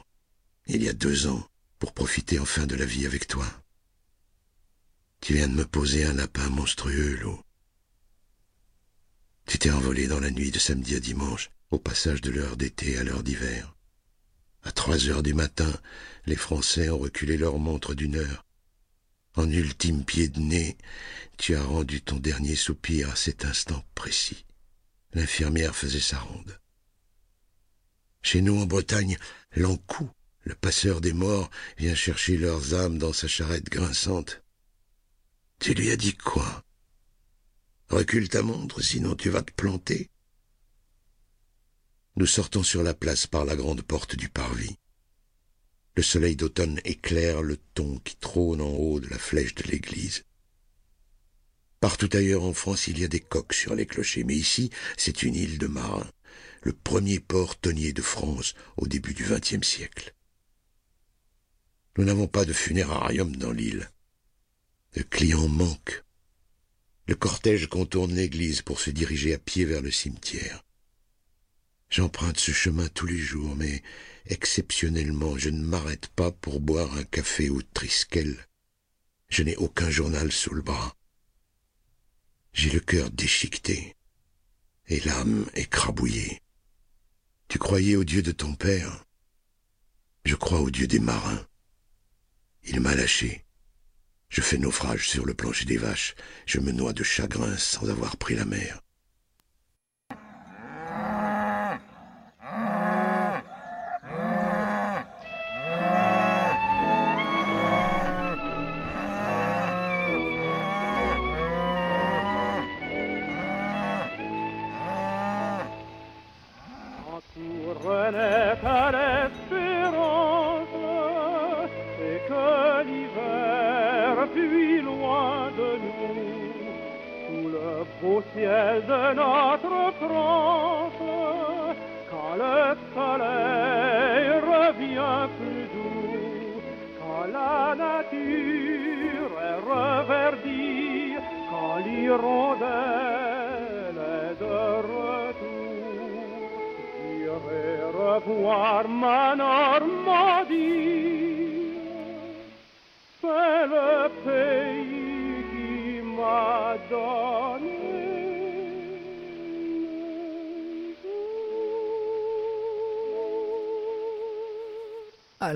[0.66, 1.46] il y a deux ans,
[1.78, 3.46] pour profiter enfin de la vie avec toi.
[5.20, 7.38] Tu viens de me poser un lapin monstrueux, Lou.
[9.48, 12.98] Tu t'es envolé dans la nuit de samedi à dimanche, au passage de l'heure d'été
[12.98, 13.74] à l'heure d'hiver.
[14.62, 15.72] À trois heures du matin,
[16.26, 18.44] les Français ont reculé leur montre d'une heure.
[19.36, 20.76] En ultime pied de nez,
[21.38, 24.44] tu as rendu ton dernier soupir à cet instant précis.
[25.14, 26.60] L'infirmière faisait sa ronde.
[28.20, 29.16] Chez nous en Bretagne,
[29.56, 30.10] l'encou,
[30.42, 34.42] le passeur des morts, vient chercher leurs âmes dans sa charrette grinçante.
[35.58, 36.67] Tu lui as dit quoi?
[37.90, 40.10] Recule ta montre, sinon tu vas te planter.
[42.16, 44.76] Nous sortons sur la place par la grande porte du parvis.
[45.96, 50.24] Le soleil d'automne éclaire le ton qui trône en haut de la flèche de l'église.
[51.80, 55.22] Partout ailleurs en France, il y a des coques sur les clochers, mais ici, c'est
[55.22, 56.10] une île de marins,
[56.62, 60.14] le premier port tonnier de France au début du XXe siècle.
[61.96, 63.90] Nous n'avons pas de funérarium dans l'île.
[64.94, 66.04] Le client manque.
[67.08, 70.62] Le cortège contourne l'église pour se diriger à pied vers le cimetière.
[71.88, 73.82] J'emprunte ce chemin tous les jours, mais
[74.26, 78.46] exceptionnellement, je ne m'arrête pas pour boire un café au Triskel.
[79.30, 80.94] Je n'ai aucun journal sous le bras.
[82.52, 83.96] J'ai le cœur déchiqueté
[84.88, 86.42] et l'âme écrabouillée.
[87.48, 89.06] Tu croyais au Dieu de ton père?
[90.26, 91.46] Je crois au Dieu des marins.
[92.64, 93.46] Il m'a lâché.
[94.30, 96.14] Je fais naufrage sur le plancher des vaches.
[96.46, 98.82] Je me noie de chagrin sans avoir pris la mer.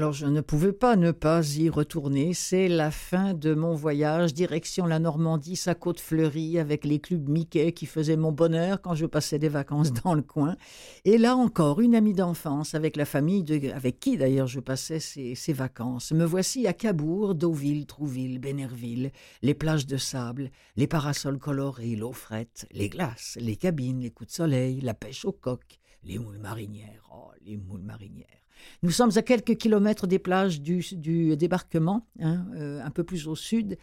[0.02, 2.34] Alors je ne pouvais pas ne pas y retourner.
[2.34, 7.28] C'est la fin de mon voyage, direction la Normandie, sa côte fleurie, avec les clubs
[7.28, 10.56] Mickey qui faisaient mon bonheur quand je passais des vacances dans le coin.
[11.04, 14.98] Et là encore, une amie d'enfance avec la famille de, avec qui d'ailleurs je passais
[14.98, 16.10] ces, ces, vacances.
[16.10, 22.12] Me voici à Cabourg, Deauville, Trouville, Bénerville, les plages de sable, les parasols colorés, l'eau
[22.12, 26.40] frette, les glaces, les cabines, les coups de soleil, la pêche aux coques, les moules
[26.40, 27.08] marinières.
[27.14, 28.41] Oh, les moules marinières.
[28.82, 33.34] Nous sommes à quelques kilomètres des plages du, débarquement, hein, euh, un peu plus au
[33.34, 33.78] sud,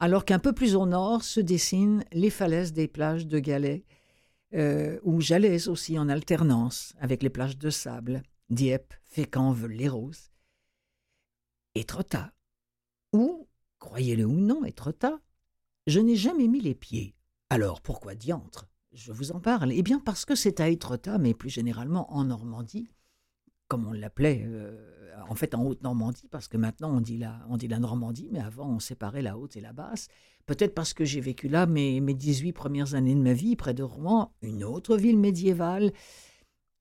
[0.00, 3.84] alors qu'un peu plus au nord se dessinent les falaises des plages de Galets,
[4.54, 10.30] euh, ou Jalais aussi en alternance avec les plages de sable, Dieppe, Fécamp, les roses.
[13.12, 13.48] Ou,
[13.78, 15.18] croyez-le ou non, Étretat,
[15.86, 17.14] je n'ai jamais mis les pieds.
[17.50, 18.68] Alors pourquoi diantre?
[18.92, 19.72] Je vous en parle.
[19.72, 22.88] Eh bien parce que c'est à Étretat, mais plus généralement en Normandie,
[23.68, 24.76] comme on l'appelait euh,
[25.28, 28.40] en fait en Haute-Normandie, parce que maintenant on dit, la, on dit la Normandie, mais
[28.40, 30.08] avant on séparait la Haute et la Basse.
[30.46, 33.72] Peut-être parce que j'ai vécu là mes, mes 18 premières années de ma vie, près
[33.72, 35.92] de Rouen, une autre ville médiévale.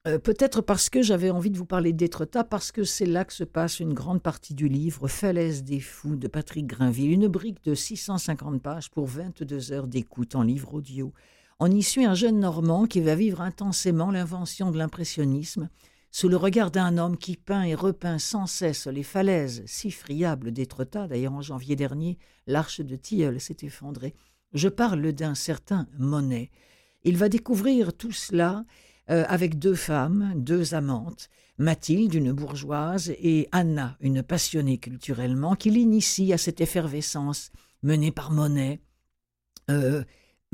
[0.05, 3.31] Euh, peut-être parce que j'avais envie de vous parler d'Étretat, parce que c'est là que
[3.31, 7.63] se passe une grande partie du livre Falaise des fous de Patrick Grinville, une brique
[7.63, 11.13] de 650 pages pour 22 heures d'écoute en livre audio.
[11.61, 15.69] On y suit un jeune Normand qui va vivre intensément l'invention de l'impressionnisme,
[16.14, 20.51] sous le regard d'un homme qui peint et repeint sans cesse les falaises si friables
[20.51, 21.07] d'Étretat.
[21.07, 24.14] D'ailleurs, en janvier dernier, l'arche de Tilleul s'est effondrée.
[24.53, 26.51] Je parle d'un certain Monet.
[27.03, 28.64] Il va découvrir tout cela
[29.09, 35.72] euh, avec deux femmes, deux amantes, Mathilde, une bourgeoise, et Anna, une passionnée culturellement, qui
[35.72, 37.51] l'initie à cette effervescence
[37.82, 38.82] menée par Monet.
[39.72, 40.03] Euh,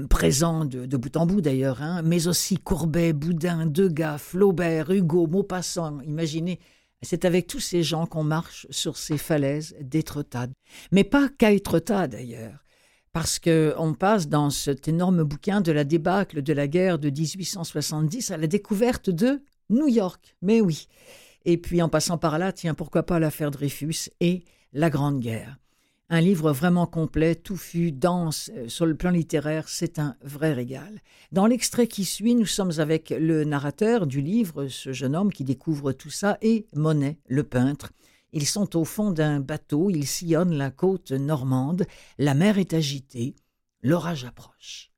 [0.07, 5.99] présent de, bout en bout d'ailleurs, hein, mais aussi Courbet, Boudin, Degas, Flaubert, Hugo, Maupassant.
[6.01, 6.59] Imaginez,
[7.01, 10.47] c'est avec tous ces gens qu'on marche sur ces falaises d'Étretat.
[10.91, 12.63] Mais pas qu'à Étretat d'ailleurs,
[13.11, 18.31] parce qu'on passe dans cet énorme bouquin de la débâcle de la guerre de 1870
[18.31, 20.35] à la découverte de New York.
[20.41, 20.87] Mais oui.
[21.45, 24.43] Et puis en passant par là, tiens, pourquoi pas l'affaire Dreyfus et
[24.73, 25.57] la Grande Guerre.
[26.11, 31.01] Un livre vraiment complet, touffu, dense, euh, sur le plan littéraire, c'est un vrai régal.
[31.31, 35.43] Dans l'extrait qui suit, nous sommes avec le narrateur du livre, ce jeune homme qui
[35.43, 37.91] découvre tout ça, et Monet, le peintre.
[38.33, 41.85] Ils sont au fond d'un bateau, ils sillonnent la côte normande,
[42.17, 43.35] la mer est agitée,
[43.83, 44.91] l'orage approche.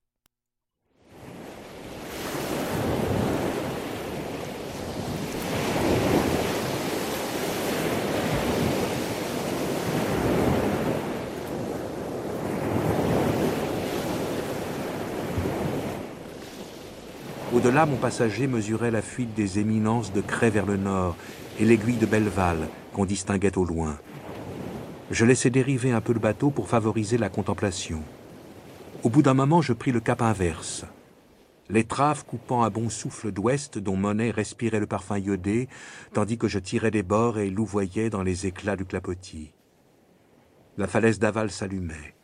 [17.54, 21.18] Au-delà, mon passager mesurait la fuite des éminences de Cray vers le nord
[21.60, 23.97] et l'aiguille de Belleval qu'on distinguait au loin.
[25.12, 28.02] Je laissais dériver un peu le bateau pour favoriser la contemplation.
[29.04, 30.86] Au bout d'un moment, je pris le cap inverse.
[31.70, 35.68] L'étrave coupant à bon souffle d'ouest dont Monet respirait le parfum iodé,
[36.14, 39.52] tandis que je tirais des bords et louvoyais dans les éclats du clapotis.
[40.78, 42.16] La falaise d'aval s'allumait.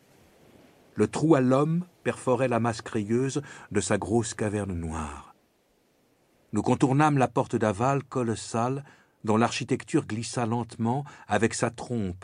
[0.95, 5.35] Le trou à l'homme perforait la masse crayeuse de sa grosse caverne noire.
[6.53, 8.85] Nous contournâmes la porte d'aval colossale
[9.25, 12.23] dont l'architecture glissa lentement avec sa trompe,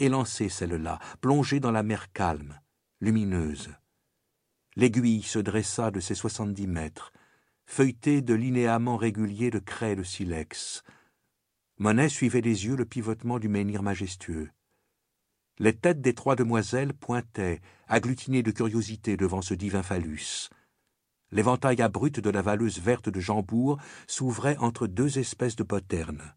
[0.00, 2.60] élancée celle-là, plongée dans la mer calme,
[3.00, 3.70] lumineuse.
[4.76, 7.10] L'aiguille se dressa de ses soixante-dix mètres,
[7.64, 10.82] feuilletée de linéaments réguliers de craie de silex.
[11.78, 14.50] Monet suivait des yeux le pivotement du menhir majestueux.
[15.58, 20.50] Les têtes des trois demoiselles pointaient, agglutinées de curiosité devant ce divin phallus.
[21.30, 26.34] L'éventail abrupt de la valeuse verte de Jambourg s'ouvrait entre deux espèces de poternes.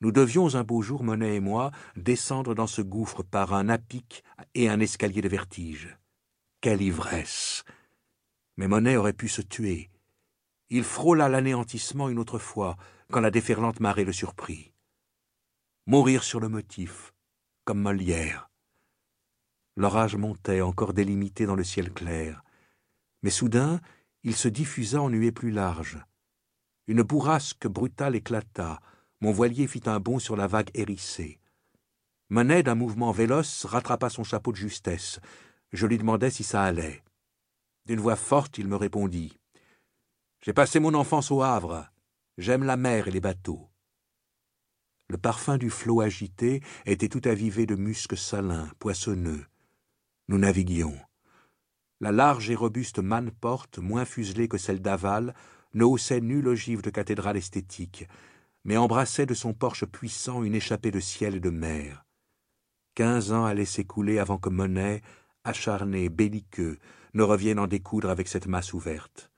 [0.00, 4.22] Nous devions un beau jour, Monet et moi, descendre dans ce gouffre par un apic
[4.54, 5.96] et un escalier de vertige.
[6.60, 7.64] Quelle ivresse
[8.56, 9.90] Mais Monet aurait pu se tuer.
[10.70, 12.76] Il frôla l'anéantissement une autre fois,
[13.10, 14.72] quand la déferlante marée le surprit.
[15.86, 17.14] Mourir sur le motif,
[17.68, 18.48] comme Molière.
[19.76, 22.42] L'orage montait, encore délimité dans le ciel clair.
[23.20, 23.82] Mais soudain,
[24.22, 26.02] il se diffusa en nuée plus large.
[26.86, 28.80] Une bourrasque brutale éclata.
[29.20, 31.40] Mon voilier fit un bond sur la vague hérissée.
[32.30, 35.20] Monet, d'un mouvement véloce, rattrapa son chapeau de justesse.
[35.70, 37.04] Je lui demandai si ça allait.
[37.84, 39.38] D'une voix forte, il me répondit.
[40.40, 41.86] J'ai passé mon enfance au Havre.
[42.38, 43.68] J'aime la mer et les bateaux.
[45.10, 49.46] Le parfum du flot agité était tout avivé de musc salin, poissonneux.
[50.28, 50.98] Nous naviguions.
[52.00, 55.34] La large et robuste manne-porte, moins fuselée que celle d'aval,
[55.72, 58.06] ne haussait nulle ogive de cathédrale esthétique,
[58.64, 62.04] mais embrassait de son porche puissant une échappée de ciel et de mer.
[62.94, 65.00] Quinze ans allaient s'écouler avant que Monet,
[65.42, 66.78] acharné, belliqueux,
[67.14, 69.30] ne revienne en découdre avec cette masse ouverte.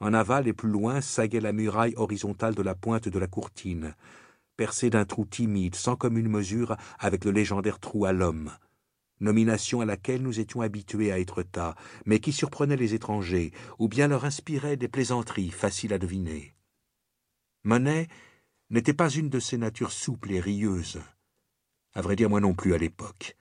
[0.00, 3.94] En aval et plus loin saguait la muraille horizontale de la pointe de la courtine,
[4.56, 8.50] percée d'un trou timide, sans commune mesure avec le légendaire trou à l'homme,
[9.20, 13.88] nomination à laquelle nous étions habitués à être tas, mais qui surprenait les étrangers, ou
[13.88, 16.54] bien leur inspirait des plaisanteries faciles à deviner.
[17.64, 18.08] Monet
[18.70, 21.00] n'était pas une de ces natures souples et rieuses.
[21.94, 23.36] À vrai dire, moi non plus à l'époque.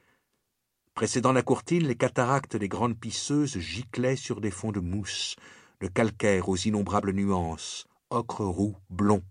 [0.94, 5.36] Précédant la courtine, les cataractes des grandes pisseuses giclaient sur des fonds de mousse,
[5.82, 9.22] de calcaire aux innombrables nuances, ocre roux, blond.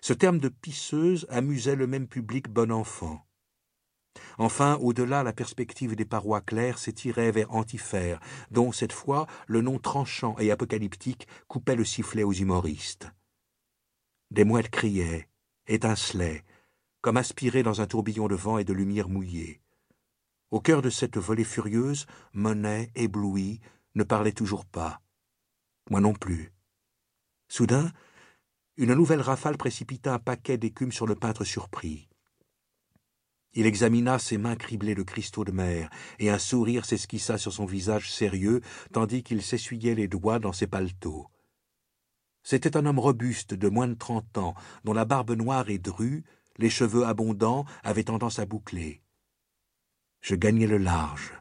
[0.00, 3.26] Ce terme de pisseuse amusait le même public bon enfant.
[4.38, 8.20] Enfin, au-delà, la perspective des parois claires s'étirait vers Antiphère,
[8.50, 13.10] dont, cette fois, le nom tranchant et apocalyptique coupait le sifflet aux humoristes.
[14.30, 15.28] Des mouettes criaient,
[15.66, 16.44] étincelaient,
[17.00, 19.60] comme aspirées dans un tourbillon de vent et de lumière mouillée.
[20.50, 23.60] Au cœur de cette volée furieuse, Monet, ébloui,
[23.94, 25.00] ne parlait toujours pas.
[25.90, 26.52] Moi non plus.
[27.48, 27.92] Soudain,
[28.76, 32.08] une nouvelle rafale précipita un paquet d'écume sur le peintre surpris.
[33.54, 37.64] Il examina ses mains criblées de cristaux de mer, et un sourire s'esquissa sur son
[37.64, 38.60] visage sérieux,
[38.92, 41.26] tandis qu'il s'essuyait les doigts dans ses paletots.
[42.42, 44.54] C'était un homme robuste de moins de trente ans,
[44.84, 46.24] dont la barbe noire et drue,
[46.58, 49.02] les cheveux abondants, avaient tendance à boucler
[50.26, 51.34] je gagnai le large.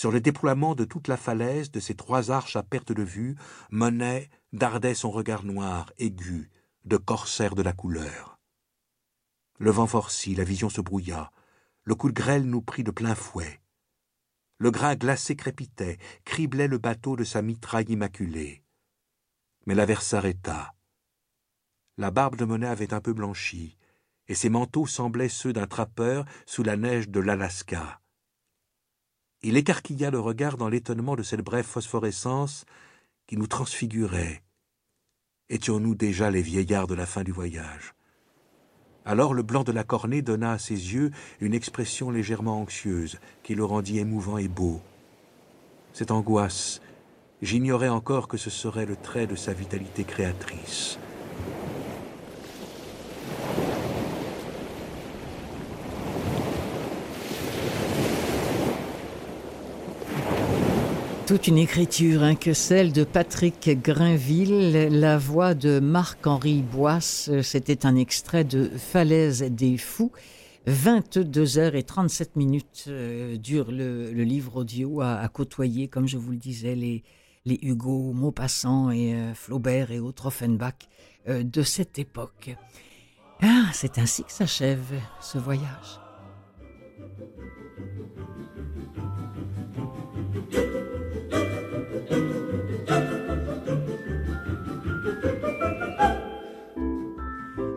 [0.00, 3.36] Sur le déploiement de toute la falaise de ces trois arches à perte de vue,
[3.70, 6.48] Monet dardait son regard noir, aigu,
[6.86, 8.40] de corsaire de la couleur.
[9.58, 11.30] Le vent forcit, la vision se brouilla,
[11.84, 13.60] le coup de grêle nous prit de plein fouet.
[14.56, 18.64] Le grain glacé crépitait, criblait le bateau de sa mitraille immaculée.
[19.66, 20.72] Mais l'averse s'arrêta.
[21.98, 23.76] La barbe de Monet avait un peu blanchi,
[24.28, 27.99] et ses manteaux semblaient ceux d'un trappeur sous la neige de l'Alaska.
[29.42, 32.66] Il écarquilla le regard dans l'étonnement de cette brève phosphorescence
[33.26, 34.42] qui nous transfigurait.
[35.48, 37.94] Étions-nous déjà les vieillards de la fin du voyage?
[39.06, 41.10] Alors le blanc de la cornée donna à ses yeux
[41.40, 44.82] une expression légèrement anxieuse qui le rendit émouvant et beau.
[45.94, 46.82] Cette angoisse,
[47.40, 50.98] j'ignorais encore que ce serait le trait de sa vitalité créatrice.
[61.30, 67.28] Toute une écriture hein, que celle de Patrick Grainville, la voix de Marc-Henri Boisse.
[67.30, 70.10] Euh, c'était un extrait de Falaise des Fous.
[70.66, 76.32] 22 heures et 37 minutes euh, dure le, livre audio à, côtoyer, comme je vous
[76.32, 77.04] le disais, les,
[77.44, 80.88] les Hugo, Maupassant et euh, Flaubert et autres Offenbach
[81.28, 82.56] de cette époque.
[83.40, 86.00] Ah, c'est ainsi que s'achève ce voyage.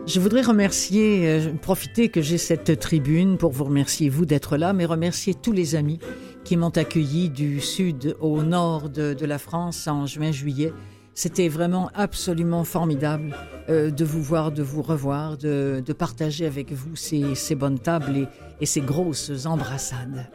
[0.06, 4.74] Je voudrais remercier, euh, profiter que j'ai cette tribune pour vous remercier, vous, d'être là,
[4.74, 5.98] mais remercier tous les amis
[6.44, 10.74] qui m'ont accueilli du sud au nord de, la France en juin-juillet.
[11.14, 13.34] C'était vraiment absolument formidable
[13.70, 18.28] euh, de vous voir, de vous revoir, de, partager avec vous ces, bonnes tables
[18.60, 20.28] et ces grosses embrassades.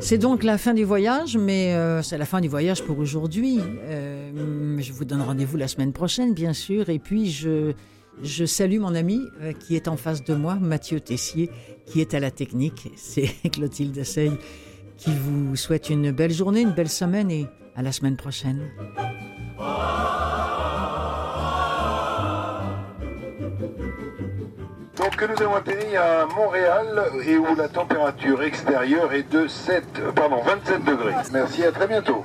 [0.00, 3.60] C'est donc la fin du voyage, mais euh, c'est la fin du voyage pour aujourd'hui.
[3.84, 6.88] Euh, je vous donne rendez-vous la semaine prochaine, bien sûr.
[6.90, 7.74] Et puis, je,
[8.44, 11.50] salue mon ami euh, qui est en face de moi, Mathieu Tessier,
[11.86, 12.90] qui est à la technique.
[12.96, 14.30] C'est Clotilde Sey
[14.96, 18.70] qui vous souhaite une belle journée, une belle semaine et à la semaine prochaine.
[25.04, 29.84] Donc nous avons atterri à Montréal et où la température extérieure est de 7,
[30.14, 31.12] pardon, 27 degrés.
[31.30, 32.24] Merci, à très bientôt.